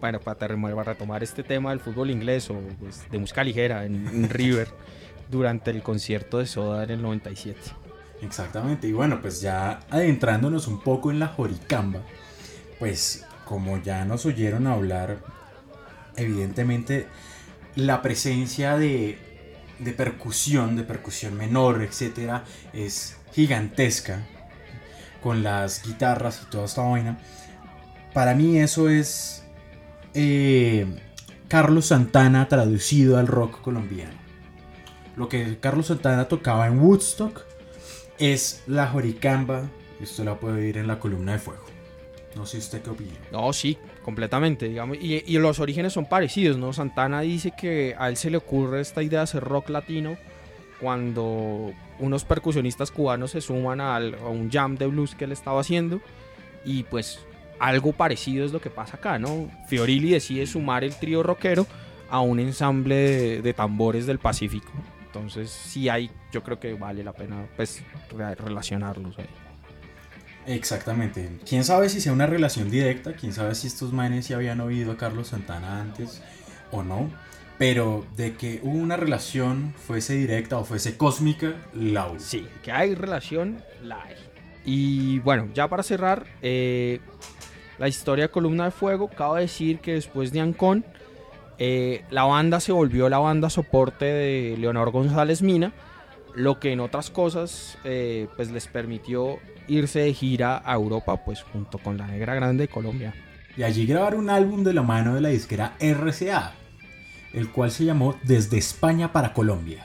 [0.00, 0.46] bueno, para
[0.84, 4.68] retomar este tema del fútbol inglés o pues, de música ligera en, River
[5.30, 7.58] durante el concierto de Soda en el 97.
[8.22, 12.00] Exactamente, y bueno, pues ya adentrándonos un poco en la Joricamba,
[12.78, 15.18] pues como ya nos oyeron hablar,
[16.16, 17.06] evidentemente
[17.76, 19.18] la presencia de,
[19.78, 24.24] de percusión, de percusión menor, etcétera, es gigantesca
[25.22, 27.18] con las guitarras y toda esta vaina.
[28.12, 29.43] Para mí eso es
[30.14, 30.86] eh,
[31.48, 34.14] Carlos Santana traducido al rock colombiano.
[35.16, 37.42] Lo que Carlos Santana tocaba en Woodstock
[38.18, 39.68] es la joricamba.
[40.00, 41.64] Esto la puede oír en la columna de fuego.
[42.34, 43.12] No sé usted qué opina.
[43.30, 44.68] No, sí, completamente.
[44.68, 46.72] Digamos, y, los orígenes son parecidos, ¿no?
[46.72, 50.16] Santana dice que a él se le ocurre esta idea de hacer rock latino
[50.80, 56.00] cuando unos percusionistas cubanos se suman a un jam de blues que él estaba haciendo.
[56.64, 57.20] Y pues
[57.58, 59.50] algo parecido es lo que pasa acá, ¿no?
[59.68, 61.66] Fiorilli decide sumar el trío rockero
[62.10, 64.70] a un ensamble de, tambores del Pacífico.
[65.06, 67.82] Entonces, sí hay, yo creo que vale la pena pues
[68.38, 69.28] relacionarlos ahí.
[70.46, 71.38] Exactamente.
[71.48, 74.92] Quién sabe si sea una relación directa, quién sabe si estos manes ya habían oído
[74.92, 76.22] a Carlos Santana antes
[76.70, 77.10] o no.
[77.56, 82.18] Pero de que hubo una relación, fuese directa o fuese cósmica, la hubo.
[82.18, 84.16] Sí, que hay relación, la hay.
[84.64, 87.00] Y bueno, ya para cerrar, eh,
[87.78, 90.84] la historia de Columna de Fuego, cabe decir que después de Ancon,
[91.58, 95.72] eh, la banda se volvió la banda soporte de Leonor González Mina,
[96.34, 101.42] lo que en otras cosas eh, pues les permitió irse de gira a Europa pues
[101.42, 103.14] junto con la Negra Grande de Colombia.
[103.56, 106.54] Y allí grabar un álbum de la mano de la disquera RCA,
[107.32, 109.84] el cual se llamó Desde España para Colombia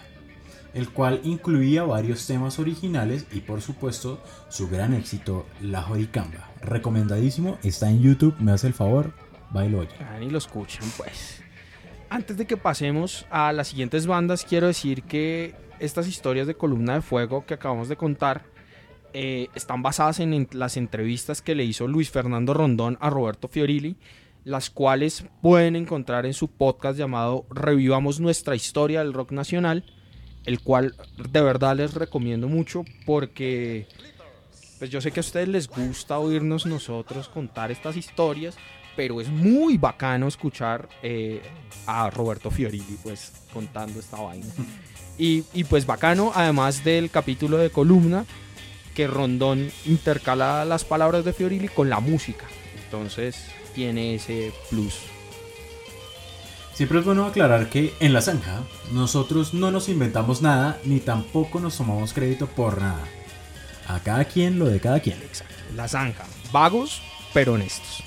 [0.73, 6.51] el cual incluía varios temas originales y por supuesto su gran éxito, La Joricamba.
[6.61, 9.13] Recomendadísimo, está en YouTube, me hace el favor,
[9.51, 9.95] bailo oye.
[9.99, 11.41] Ah, y lo escuchan pues.
[12.09, 16.95] Antes de que pasemos a las siguientes bandas, quiero decir que estas historias de columna
[16.95, 18.43] de fuego que acabamos de contar
[19.13, 23.95] eh, están basadas en las entrevistas que le hizo Luis Fernando Rondón a Roberto Fiorilli,
[24.43, 29.83] las cuales pueden encontrar en su podcast llamado Revivamos nuestra historia del rock nacional
[30.45, 33.87] el cual de verdad les recomiendo mucho porque
[34.79, 38.55] pues yo sé que a ustedes les gusta oírnos nosotros contar estas historias,
[38.95, 41.41] pero es muy bacano escuchar eh,
[41.85, 44.45] a Roberto Fiorilli pues contando esta vaina.
[45.21, 48.23] Y, y, pues bacano, además del capítulo de columna,
[48.95, 52.45] que Rondón intercala las palabras de Fiorilli con la música.
[52.85, 53.35] Entonces
[53.75, 54.95] tiene ese plus.
[56.79, 58.61] Siempre es bueno aclarar que en la zanja
[58.93, 63.03] nosotros no nos inventamos nada ni tampoco nos tomamos crédito por nada.
[63.89, 65.17] A cada quien lo de cada quien.
[65.17, 65.55] Exacto.
[65.75, 66.23] La zanja.
[66.53, 67.01] Vagos,
[67.33, 68.01] pero honestos.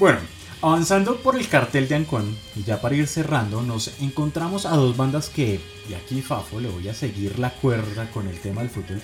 [0.00, 0.18] Bueno,
[0.62, 4.96] avanzando por el cartel de Ancón, y ya para ir cerrando, nos encontramos a dos
[4.96, 8.70] bandas que, y aquí Fafo le voy a seguir la cuerda con el tema del
[8.70, 9.00] fútbol,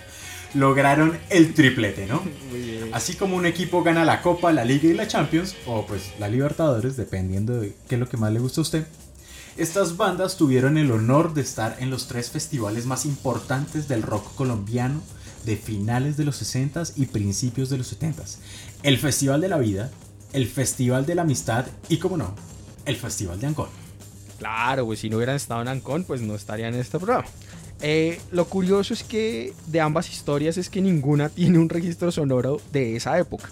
[0.57, 2.23] lograron el triplete, ¿no?
[2.92, 6.29] Así como un equipo gana la Copa, la Liga y la Champions, o pues la
[6.29, 8.87] Libertadores, dependiendo de qué es lo que más le gusta a usted.
[9.57, 14.35] Estas bandas tuvieron el honor de estar en los tres festivales más importantes del rock
[14.35, 15.01] colombiano
[15.47, 18.37] de finales de los 60s y principios de los 70s.
[18.83, 19.90] El Festival de la Vida,
[20.33, 22.35] el Festival de la Amistad y, como no,
[22.85, 23.69] el Festival de Ancón.
[24.38, 27.27] Claro, pues si no hubieran estado en Ancón, pues no estarían en este programa.
[27.80, 32.60] Eh, lo curioso es que de ambas historias es que ninguna tiene un registro sonoro
[32.72, 33.48] de esa época.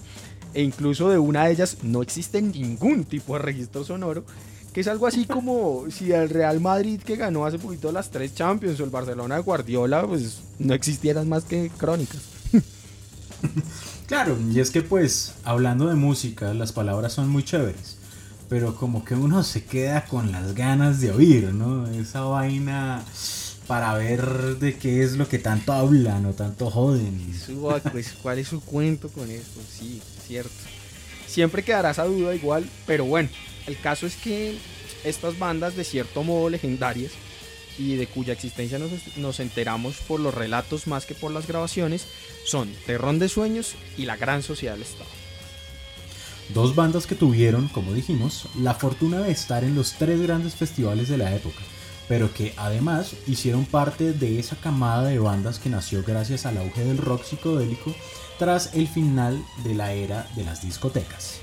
[0.54, 4.24] E incluso de una de ellas no existe ningún tipo de registro sonoro.
[4.72, 8.34] Que es algo así como si el Real Madrid que ganó hace poquito las tres
[8.34, 12.20] Champions o el Barcelona de Guardiola, pues no existieran más que crónicas.
[14.06, 17.96] Claro, y es que pues, hablando de música, las palabras son muy chéveres.
[18.50, 21.86] Pero como que uno se queda con las ganas de oír, ¿no?
[21.88, 23.02] Esa vaina
[23.66, 27.20] para ver de qué es lo que tanto hablan o tanto joden.
[27.92, 29.60] Pues, ¿Cuál es su cuento con esto?
[29.70, 30.52] Sí, cierto.
[31.26, 33.28] Siempre quedará esa duda igual, pero bueno,
[33.66, 34.56] el caso es que
[35.04, 37.12] estas bandas de cierto modo legendarias
[37.78, 42.06] y de cuya existencia nos, nos enteramos por los relatos más que por las grabaciones
[42.44, 45.10] son Terrón de Sueños y La Gran Sociedad del Estado.
[46.52, 51.08] Dos bandas que tuvieron, como dijimos, la fortuna de estar en los tres grandes festivales
[51.08, 51.62] de la época,
[52.08, 56.84] pero que además hicieron parte de esa camada de bandas que nació gracias al auge
[56.84, 57.94] del rock psicodélico
[58.38, 61.40] tras el final de la era de las discotecas.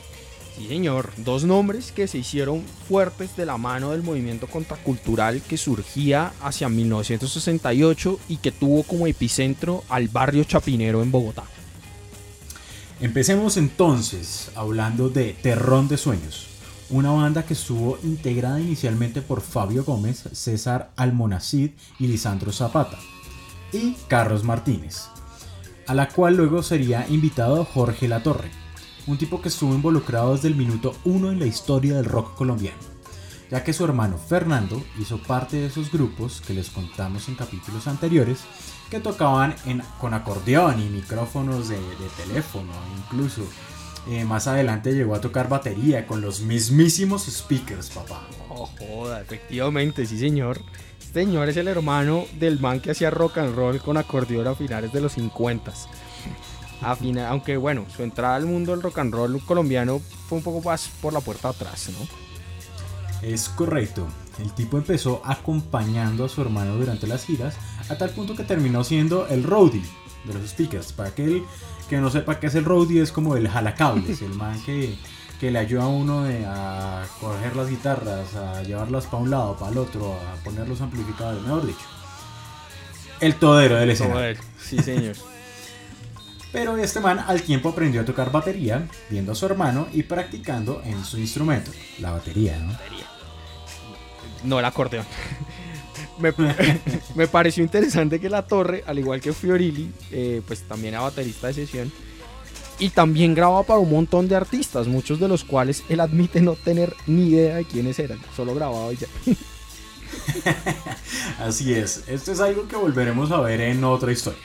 [0.57, 5.57] Sí, señor, dos nombres que se hicieron fuertes de la mano del movimiento contracultural que
[5.57, 11.43] surgía hacia 1968 y que tuvo como epicentro al barrio Chapinero en Bogotá.
[12.99, 16.47] Empecemos entonces hablando de Terrón de Sueños,
[16.91, 22.97] una banda que estuvo integrada inicialmente por Fabio Gómez, César Almonacid y Lisandro Zapata,
[23.71, 25.07] y Carlos Martínez,
[25.87, 28.51] a la cual luego sería invitado Jorge Latorre,
[29.07, 32.77] un tipo que estuvo involucrado desde el minuto uno en la historia del rock colombiano,
[33.49, 37.87] ya que su hermano Fernando hizo parte de esos grupos que les contamos en capítulos
[37.87, 38.39] anteriores,
[38.89, 39.55] que tocaban
[39.99, 43.43] con acordeón y micrófonos de, de teléfono, incluso.
[44.09, 48.27] Eh, más adelante llegó a tocar batería con los mismísimos speakers, papá.
[48.49, 50.59] Oh, joda, efectivamente, sí, señor.
[50.99, 54.55] Este señor es el hermano del man que hacía rock and roll con acordeón a
[54.55, 55.71] finales de los 50.
[56.81, 60.43] A fina- aunque bueno, su entrada al mundo del rock and roll colombiano fue un
[60.43, 62.07] poco más por la puerta atrás, ¿no?
[63.27, 64.07] Es correcto.
[64.39, 67.55] El tipo empezó acompañando a su hermano durante las giras,
[67.89, 69.83] a tal punto que terminó siendo el roadie
[70.23, 70.91] de los speakers.
[70.93, 71.43] Para aquel
[71.91, 74.95] que no sepa qué es el roadie, es como el jalacables, el man que,
[75.41, 79.57] que le ayuda a uno de- a coger las guitarras, a llevarlas para un lado,
[79.57, 81.85] para el otro, a poner los amplificadores, mejor dicho.
[83.19, 84.41] El todero del escenario.
[84.57, 85.15] Sí, señor.
[86.53, 90.81] Pero este man al tiempo aprendió a tocar batería, viendo a su hermano y practicando
[90.85, 92.73] en su instrumento, la batería, ¿no?
[94.45, 95.05] No el acordeón.
[96.21, 96.33] Me,
[97.15, 101.47] me pareció interesante que La Torre, al igual que Fiorilli, eh, pues también era baterista
[101.47, 101.91] de sesión.
[102.79, 106.55] Y también grababa para un montón de artistas, muchos de los cuales él admite no
[106.55, 108.19] tener ni idea de quiénes eran.
[108.35, 109.07] Solo grababa y ya.
[111.39, 114.39] Así es, esto es algo que volveremos a ver en otra historia.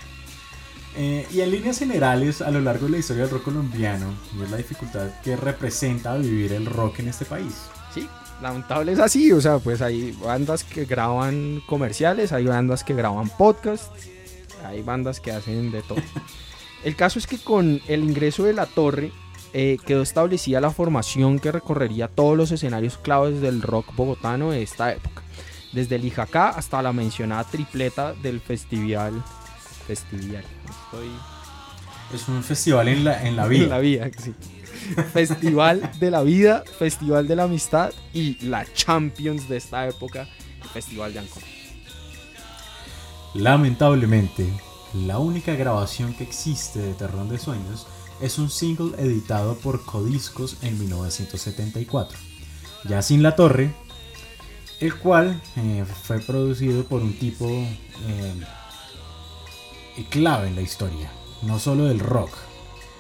[0.98, 4.42] Eh, y en líneas generales, a lo largo de la historia del rock colombiano, y
[4.42, 7.54] es la dificultad que representa vivir el rock en este país.
[7.92, 8.08] Sí,
[8.40, 9.32] lamentable es así.
[9.32, 13.90] O sea, pues hay bandas que graban comerciales, hay bandas que graban podcasts,
[14.64, 15.98] hay bandas que hacen de todo.
[16.84, 19.10] El caso es que con el ingreso de la torre
[19.52, 24.62] eh, quedó establecida la formación que recorrería todos los escenarios claves del rock bogotano de
[24.62, 25.22] esta época.
[25.72, 29.24] Desde el Ijacá hasta la mencionada tripleta del festival.
[29.86, 30.44] Festival.
[30.84, 31.08] Estoy
[32.14, 33.64] Es un festival en la, en la vida.
[33.64, 34.34] en la vida, sí.
[35.12, 40.28] Festival de la vida, Festival de la amistad y la Champions de esta época,
[40.62, 41.42] el Festival de Ancón.
[43.34, 44.48] Lamentablemente,
[44.94, 47.86] la única grabación que existe de Terrón de Sueños
[48.20, 52.18] es un single editado por Codiscos en 1974.
[52.84, 53.74] Ya sin la torre,
[54.80, 58.34] el cual eh, fue producido por un tipo eh,
[60.10, 61.10] clave en la historia,
[61.42, 62.30] no solo del rock,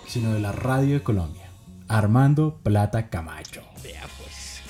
[0.06, 1.45] sino de la radio de Colombia,
[1.88, 3.62] Armando Plata Camacho.
[3.82, 4.62] Vea pues,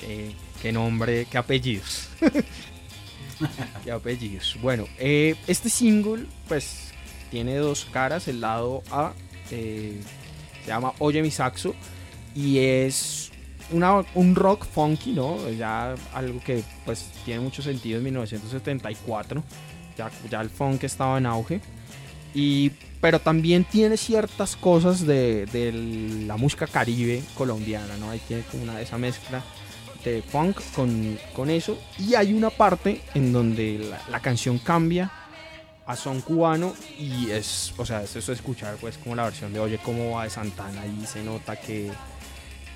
[0.61, 2.09] qué, nombre, qué apellidos.
[3.83, 4.57] qué apellidos.
[4.61, 6.91] Bueno, eh, este single pues
[7.31, 9.13] tiene dos caras, el lado A
[9.51, 10.01] eh,
[10.63, 11.73] se llama Oye mi saxo
[12.35, 13.31] y es
[13.71, 15.49] un rock funky, ¿no?
[15.51, 19.43] Ya algo que pues tiene mucho sentido en 1974,
[19.97, 21.61] ya, ya el funk estaba en auge.
[22.33, 22.71] Y,
[23.01, 25.71] pero también tiene ciertas cosas de, de
[26.25, 28.09] la música caribe colombiana, ¿no?
[28.09, 29.43] Ahí tiene como una esa mezcla
[30.03, 31.77] de funk con, eso.
[31.97, 35.11] Y hay una parte en donde la, canción cambia
[35.85, 39.53] a son cubano y es, o sea, es eso de escuchar pues como la versión
[39.53, 41.89] de Oye cómo va de Santana y se nota que,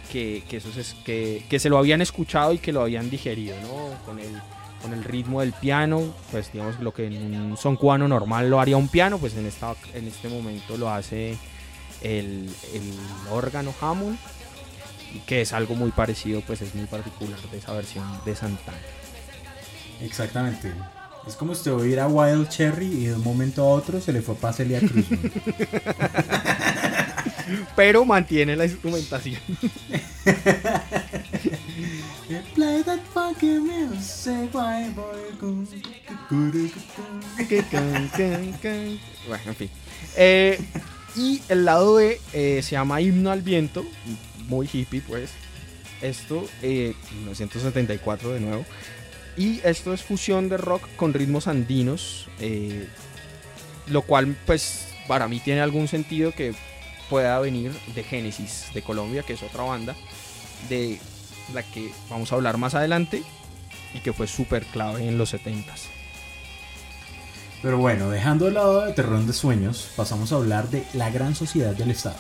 [0.10, 4.06] que, eso es, que se lo habían escuchado y que lo habían digerido, ¿no?
[4.06, 4.42] Con el,
[4.82, 8.60] con el ritmo del piano, pues digamos lo que en un son cubano normal lo
[8.60, 11.38] haría un piano, pues en, esta, en este momento lo hace
[12.02, 12.94] el, el
[13.32, 14.18] órgano Hammond,
[15.14, 18.78] y que es algo muy parecido, pues es muy particular de esa versión de Santana.
[20.02, 20.74] Exactamente.
[21.28, 24.22] Es como usted oír a Wild Cherry y de un momento a otro se le
[24.22, 25.06] fue para Celia Cruz.
[25.12, 25.18] ¿no?
[27.76, 29.40] Pero mantiene la instrumentación.
[32.56, 35.32] Play that funky music, white boy.
[39.28, 39.70] bueno, en fin.
[40.16, 40.60] Eh,
[41.16, 43.86] y el lado B eh, se llama Himno al Viento,
[44.48, 45.32] muy hippie pues.
[46.02, 48.66] Esto, eh, 1974 de nuevo.
[49.38, 52.88] Y esto es fusión de rock con ritmos andinos, eh,
[53.88, 56.54] lo cual pues para mí tiene algún sentido que
[57.10, 59.96] pueda venir de Génesis de Colombia, que es otra banda
[60.70, 61.00] de
[61.54, 63.24] la que vamos a hablar más adelante
[63.94, 65.90] y que fue súper clave en los 70s.
[67.62, 71.36] Pero bueno, dejando de lado de Terrón de Sueños, pasamos a hablar de La Gran
[71.36, 72.18] Sociedad del Estado.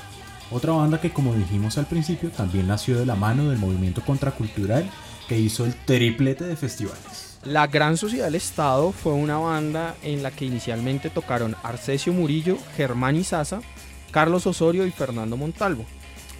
[0.51, 4.88] Otra banda que como dijimos al principio también nació de la mano del movimiento contracultural
[5.27, 7.39] que hizo el triplete de festivales.
[7.43, 12.57] La Gran Sociedad del Estado fue una banda en la que inicialmente tocaron Arcesio Murillo,
[12.75, 13.61] Germán Izaza,
[14.11, 15.86] Carlos Osorio y Fernando Montalvo,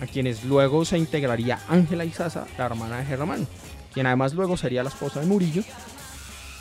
[0.02, 3.48] a quienes luego se integraría Ángela Izaza, la hermana de Germán,
[3.94, 5.64] quien además luego sería la esposa de Murillo,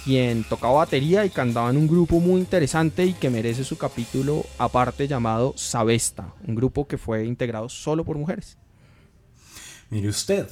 [0.05, 4.45] quien tocaba batería y cantaba en un grupo muy interesante y que merece su capítulo
[4.59, 8.59] aparte llamado Sabesta, un grupo que fue integrado solo por mujeres.
[9.89, 10.47] Mire usted,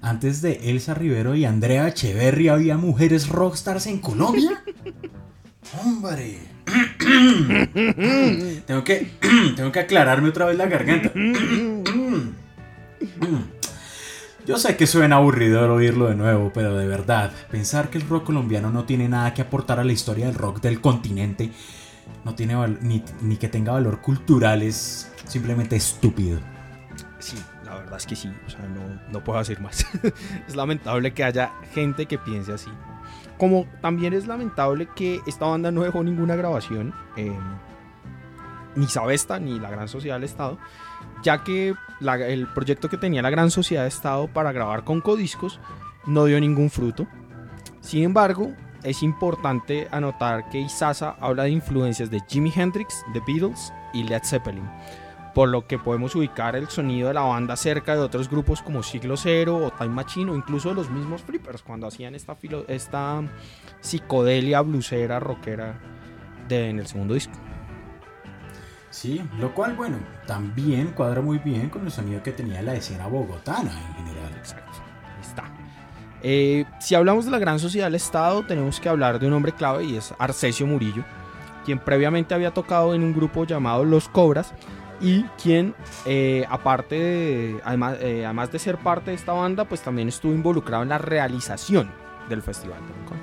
[0.00, 4.64] antes de Elsa Rivero y Andrea Echeverry había mujeres rockstars en Colombia.
[5.84, 6.38] Hombre.
[8.66, 9.10] tengo que
[9.56, 11.12] tengo que aclararme otra vez la garganta.
[14.46, 18.24] Yo sé que suena aburridor oírlo de nuevo, pero de verdad, pensar que el rock
[18.24, 21.50] colombiano no tiene nada que aportar a la historia del rock del continente,
[22.24, 26.40] no tiene ni, ni que tenga valor cultural, es simplemente estúpido.
[27.18, 29.86] Sí, la verdad es que sí, o sea, no, no puedo decir más.
[30.46, 32.70] es lamentable que haya gente que piense así.
[33.38, 37.32] Como también es lamentable que esta banda no dejó ninguna grabación, eh,
[38.76, 40.58] ni Sabesta ni la Gran Sociedad del Estado,
[41.24, 41.74] ya que
[42.28, 45.58] el proyecto que tenía la Gran Sociedad del Estado para grabar con codiscos
[46.06, 47.08] no dio ningún fruto.
[47.80, 48.52] Sin embargo,
[48.84, 54.22] es importante anotar que Isaza habla de influencias de Jimi Hendrix, The Beatles y Led
[54.22, 54.68] Zeppelin
[55.34, 58.84] por lo que podemos ubicar el sonido de la banda cerca de otros grupos como
[58.84, 62.64] Siglo Cero o Time Machine o incluso de los mismos Flippers cuando hacían esta, filo-
[62.68, 63.20] esta
[63.80, 65.80] psicodelia blusera rockera
[66.46, 67.34] de, en el segundo disco.
[68.94, 73.08] Sí, lo cual, bueno, también cuadra muy bien con el sonido que tenía la escena
[73.08, 74.32] bogotana en general.
[74.38, 74.78] Exacto,
[75.16, 75.44] ahí está.
[76.22, 79.50] Eh, si hablamos de la gran sociedad del Estado, tenemos que hablar de un hombre
[79.50, 81.02] clave y es Arcesio Murillo,
[81.64, 84.54] quien previamente había tocado en un grupo llamado Los Cobras
[85.00, 85.74] y quien,
[86.06, 90.32] eh, aparte de, además, eh, además de ser parte de esta banda, pues también estuvo
[90.32, 91.90] involucrado en la realización
[92.28, 93.18] del Festival de Ancón.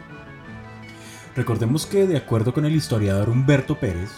[1.33, 4.11] Recordemos que, de acuerdo con el historiador Humberto Pérez,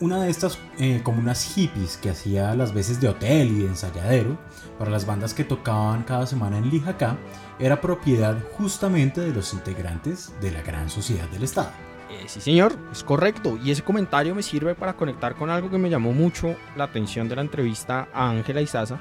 [0.00, 4.38] una de estas eh, comunas hippies que hacía las veces de hotel y de ensayadero
[4.78, 7.16] para las bandas que tocaban cada semana en Lijacá
[7.58, 11.70] era propiedad justamente de los integrantes de la gran sociedad del Estado.
[12.10, 13.58] Eh, sí, señor, es correcto.
[13.62, 17.28] Y ese comentario me sirve para conectar con algo que me llamó mucho la atención
[17.28, 18.98] de la entrevista a Ángela Izaza,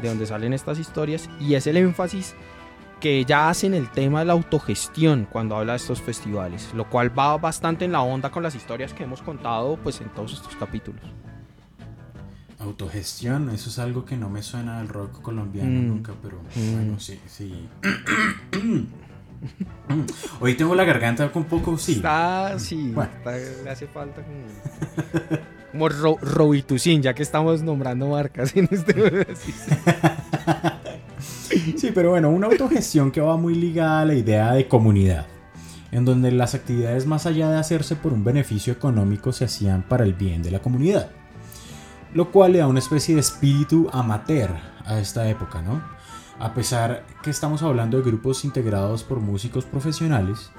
[0.00, 2.34] de donde salen estas historias, y es el énfasis
[3.02, 6.88] que ella hace en el tema de la autogestión cuando habla de estos festivales, lo
[6.88, 10.32] cual va bastante en la onda con las historias que hemos contado pues en todos
[10.34, 11.02] estos capítulos.
[12.60, 15.88] Autogestión, eso es algo que no me suena al rock colombiano Mm.
[15.88, 16.72] nunca, pero Mm.
[16.76, 17.68] bueno, sí, sí.
[20.40, 21.94] Hoy tengo la garganta un poco, sí.
[21.94, 22.94] Está, sí,
[23.64, 24.44] le hace falta como...
[25.72, 29.26] como ro Robitussin, ya que estamos nombrando marcas en este...
[31.76, 35.26] sí, pero bueno, una autogestión que va muy ligada a la idea de comunidad
[35.92, 40.04] en donde las actividades más allá de hacerse por un beneficio económico se hacían para
[40.04, 41.10] el bien de la comunidad,
[42.14, 44.50] lo cual le da una especie de espíritu amateur
[44.86, 45.82] a esta época, ¿no?
[46.40, 50.50] A pesar que estamos hablando de grupos integrados por músicos profesionales,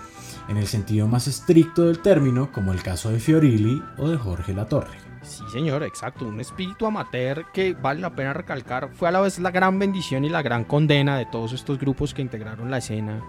[0.47, 4.53] en el sentido más estricto del término, como el caso de Fiorilli o de Jorge
[4.53, 5.12] Latorre.
[5.23, 6.25] Sí, señor, exacto.
[6.25, 8.89] Un espíritu amateur que vale la pena recalcar.
[8.93, 12.13] Fue a la vez la gran bendición y la gran condena de todos estos grupos
[12.13, 13.23] que integraron la escena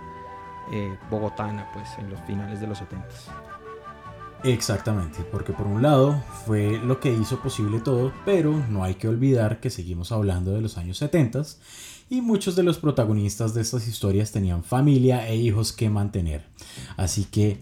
[0.72, 3.06] eh, bogotana pues en los finales de los 70
[4.44, 9.08] Exactamente, porque por un lado fue lo que hizo posible todo, pero no hay que
[9.08, 11.42] olvidar que seguimos hablando de los años 70
[12.10, 16.44] y muchos de los protagonistas de estas historias tenían familia e hijos que mantener.
[16.98, 17.58] Así que,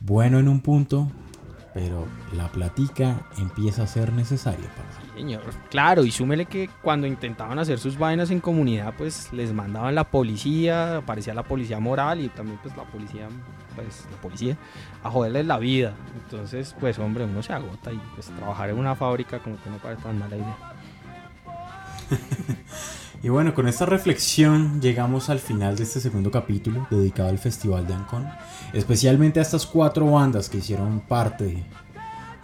[0.00, 1.08] bueno en un punto,
[1.74, 5.42] pero la platica empieza a ser necesaria para señor.
[5.70, 10.04] Claro, y súmele que cuando intentaban hacer sus vainas en comunidad, pues les mandaban la
[10.04, 13.28] policía, aparecía la policía moral y también pues la policía,
[13.74, 14.56] pues la policía,
[15.02, 15.94] a joderles la vida.
[16.22, 19.78] Entonces, pues hombre, uno se agota y pues trabajar en una fábrica como que no
[19.78, 20.56] parece tan mala idea.
[23.24, 27.86] y bueno, con esta reflexión llegamos al final de este segundo capítulo dedicado al Festival
[27.86, 28.28] de Ancon,
[28.74, 31.64] especialmente a estas cuatro bandas que hicieron parte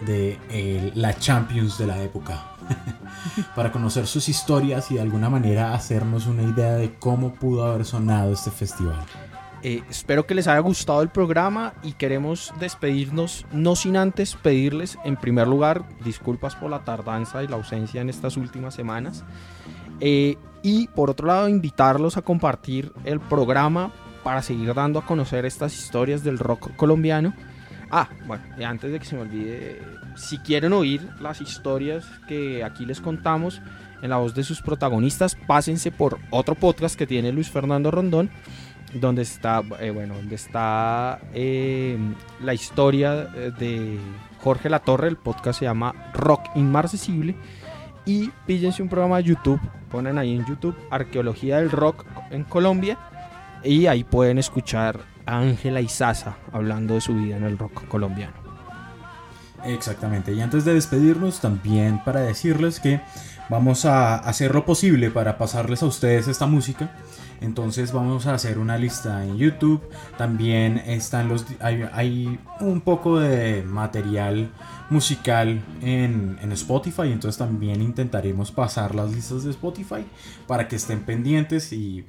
[0.07, 2.47] de eh, la Champions de la época.
[3.55, 7.85] para conocer sus historias y de alguna manera hacernos una idea de cómo pudo haber
[7.85, 9.05] sonado este festival.
[9.63, 14.99] Eh, espero que les haya gustado el programa y queremos despedirnos, no sin antes pedirles,
[15.05, 19.25] en primer lugar, disculpas por la tardanza y la ausencia en estas últimas semanas.
[20.01, 23.93] Eh, y por otro lado, invitarlos a compartir el programa
[24.23, 27.35] para seguir dando a conocer estas historias del rock colombiano.
[27.91, 29.83] Ah, bueno, antes de que se me olvide,
[30.15, 33.61] si quieren oír las historias que aquí les contamos
[34.03, 38.31] en la voz de sus protagonistas, pásense por otro podcast que tiene Luis Fernando Rondón,
[38.95, 41.99] donde está, eh, bueno, donde está eh,
[42.41, 43.99] la historia de
[44.41, 47.35] Jorge Latorre, el podcast se llama Rock Inmarcesible,
[48.07, 49.61] y píllense un programa de YouTube,
[49.91, 52.99] ponen ahí en YouTube Arqueología del Rock en Colombia,
[53.63, 58.35] y ahí pueden escuchar Ángela Izaza hablando de su vida en el rock colombiano.
[59.65, 63.01] Exactamente, y antes de despedirnos también para decirles que
[63.51, 66.97] vamos a hacer lo posible para pasarles a ustedes esta música.
[67.41, 69.81] Entonces vamos a hacer una lista en YouTube.
[70.19, 74.51] También están los hay, un poco de material
[74.91, 77.13] musical en, en, Spotify.
[77.13, 80.05] Entonces también intentaremos pasar las listas de Spotify
[80.47, 82.05] para que estén pendientes y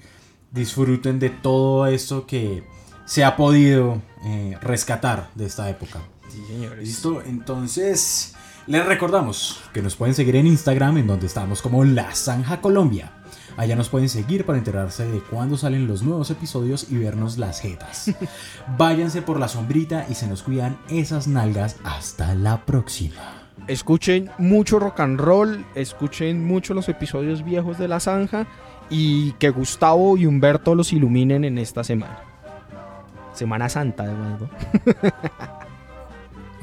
[0.52, 2.64] disfruten de todo esto que
[3.06, 6.00] se ha podido eh, rescatar de esta época.
[6.30, 6.88] Sí, señores.
[6.88, 8.36] Listo, entonces
[8.68, 13.12] les recordamos que nos pueden seguir en Instagram, en donde estamos como La Zanja Colombia.
[13.58, 17.60] Allá nos pueden seguir para enterarse de cuándo salen los nuevos episodios y vernos las
[17.60, 18.12] jetas.
[18.78, 21.78] Váyanse por la sombrita y se nos cuidan esas nalgas.
[21.84, 23.16] Hasta la próxima.
[23.68, 28.48] Escuchen mucho rock and roll, escuchen mucho los episodios viejos de La Zanja
[28.90, 32.20] y que Gustavo y Humberto los iluminen en esta semana.
[33.34, 34.42] Semana Santa, además,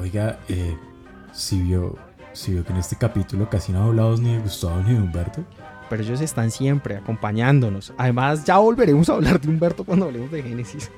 [0.01, 0.77] Oiga, eh,
[1.33, 1.97] si vio,
[2.33, 5.45] si vio que en este capítulo casi no hablado ni de Gustavo ni de Humberto.
[5.89, 7.93] Pero ellos están siempre acompañándonos.
[7.97, 10.91] Además, ya volveremos a hablar de Humberto cuando hablemos de Génesis.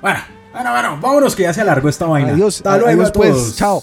[0.00, 0.20] Bueno,
[0.52, 2.32] bueno, bueno, vámonos que ya se alargó esta vaina.
[2.32, 3.82] Adiós, Hasta luego, pues, chao.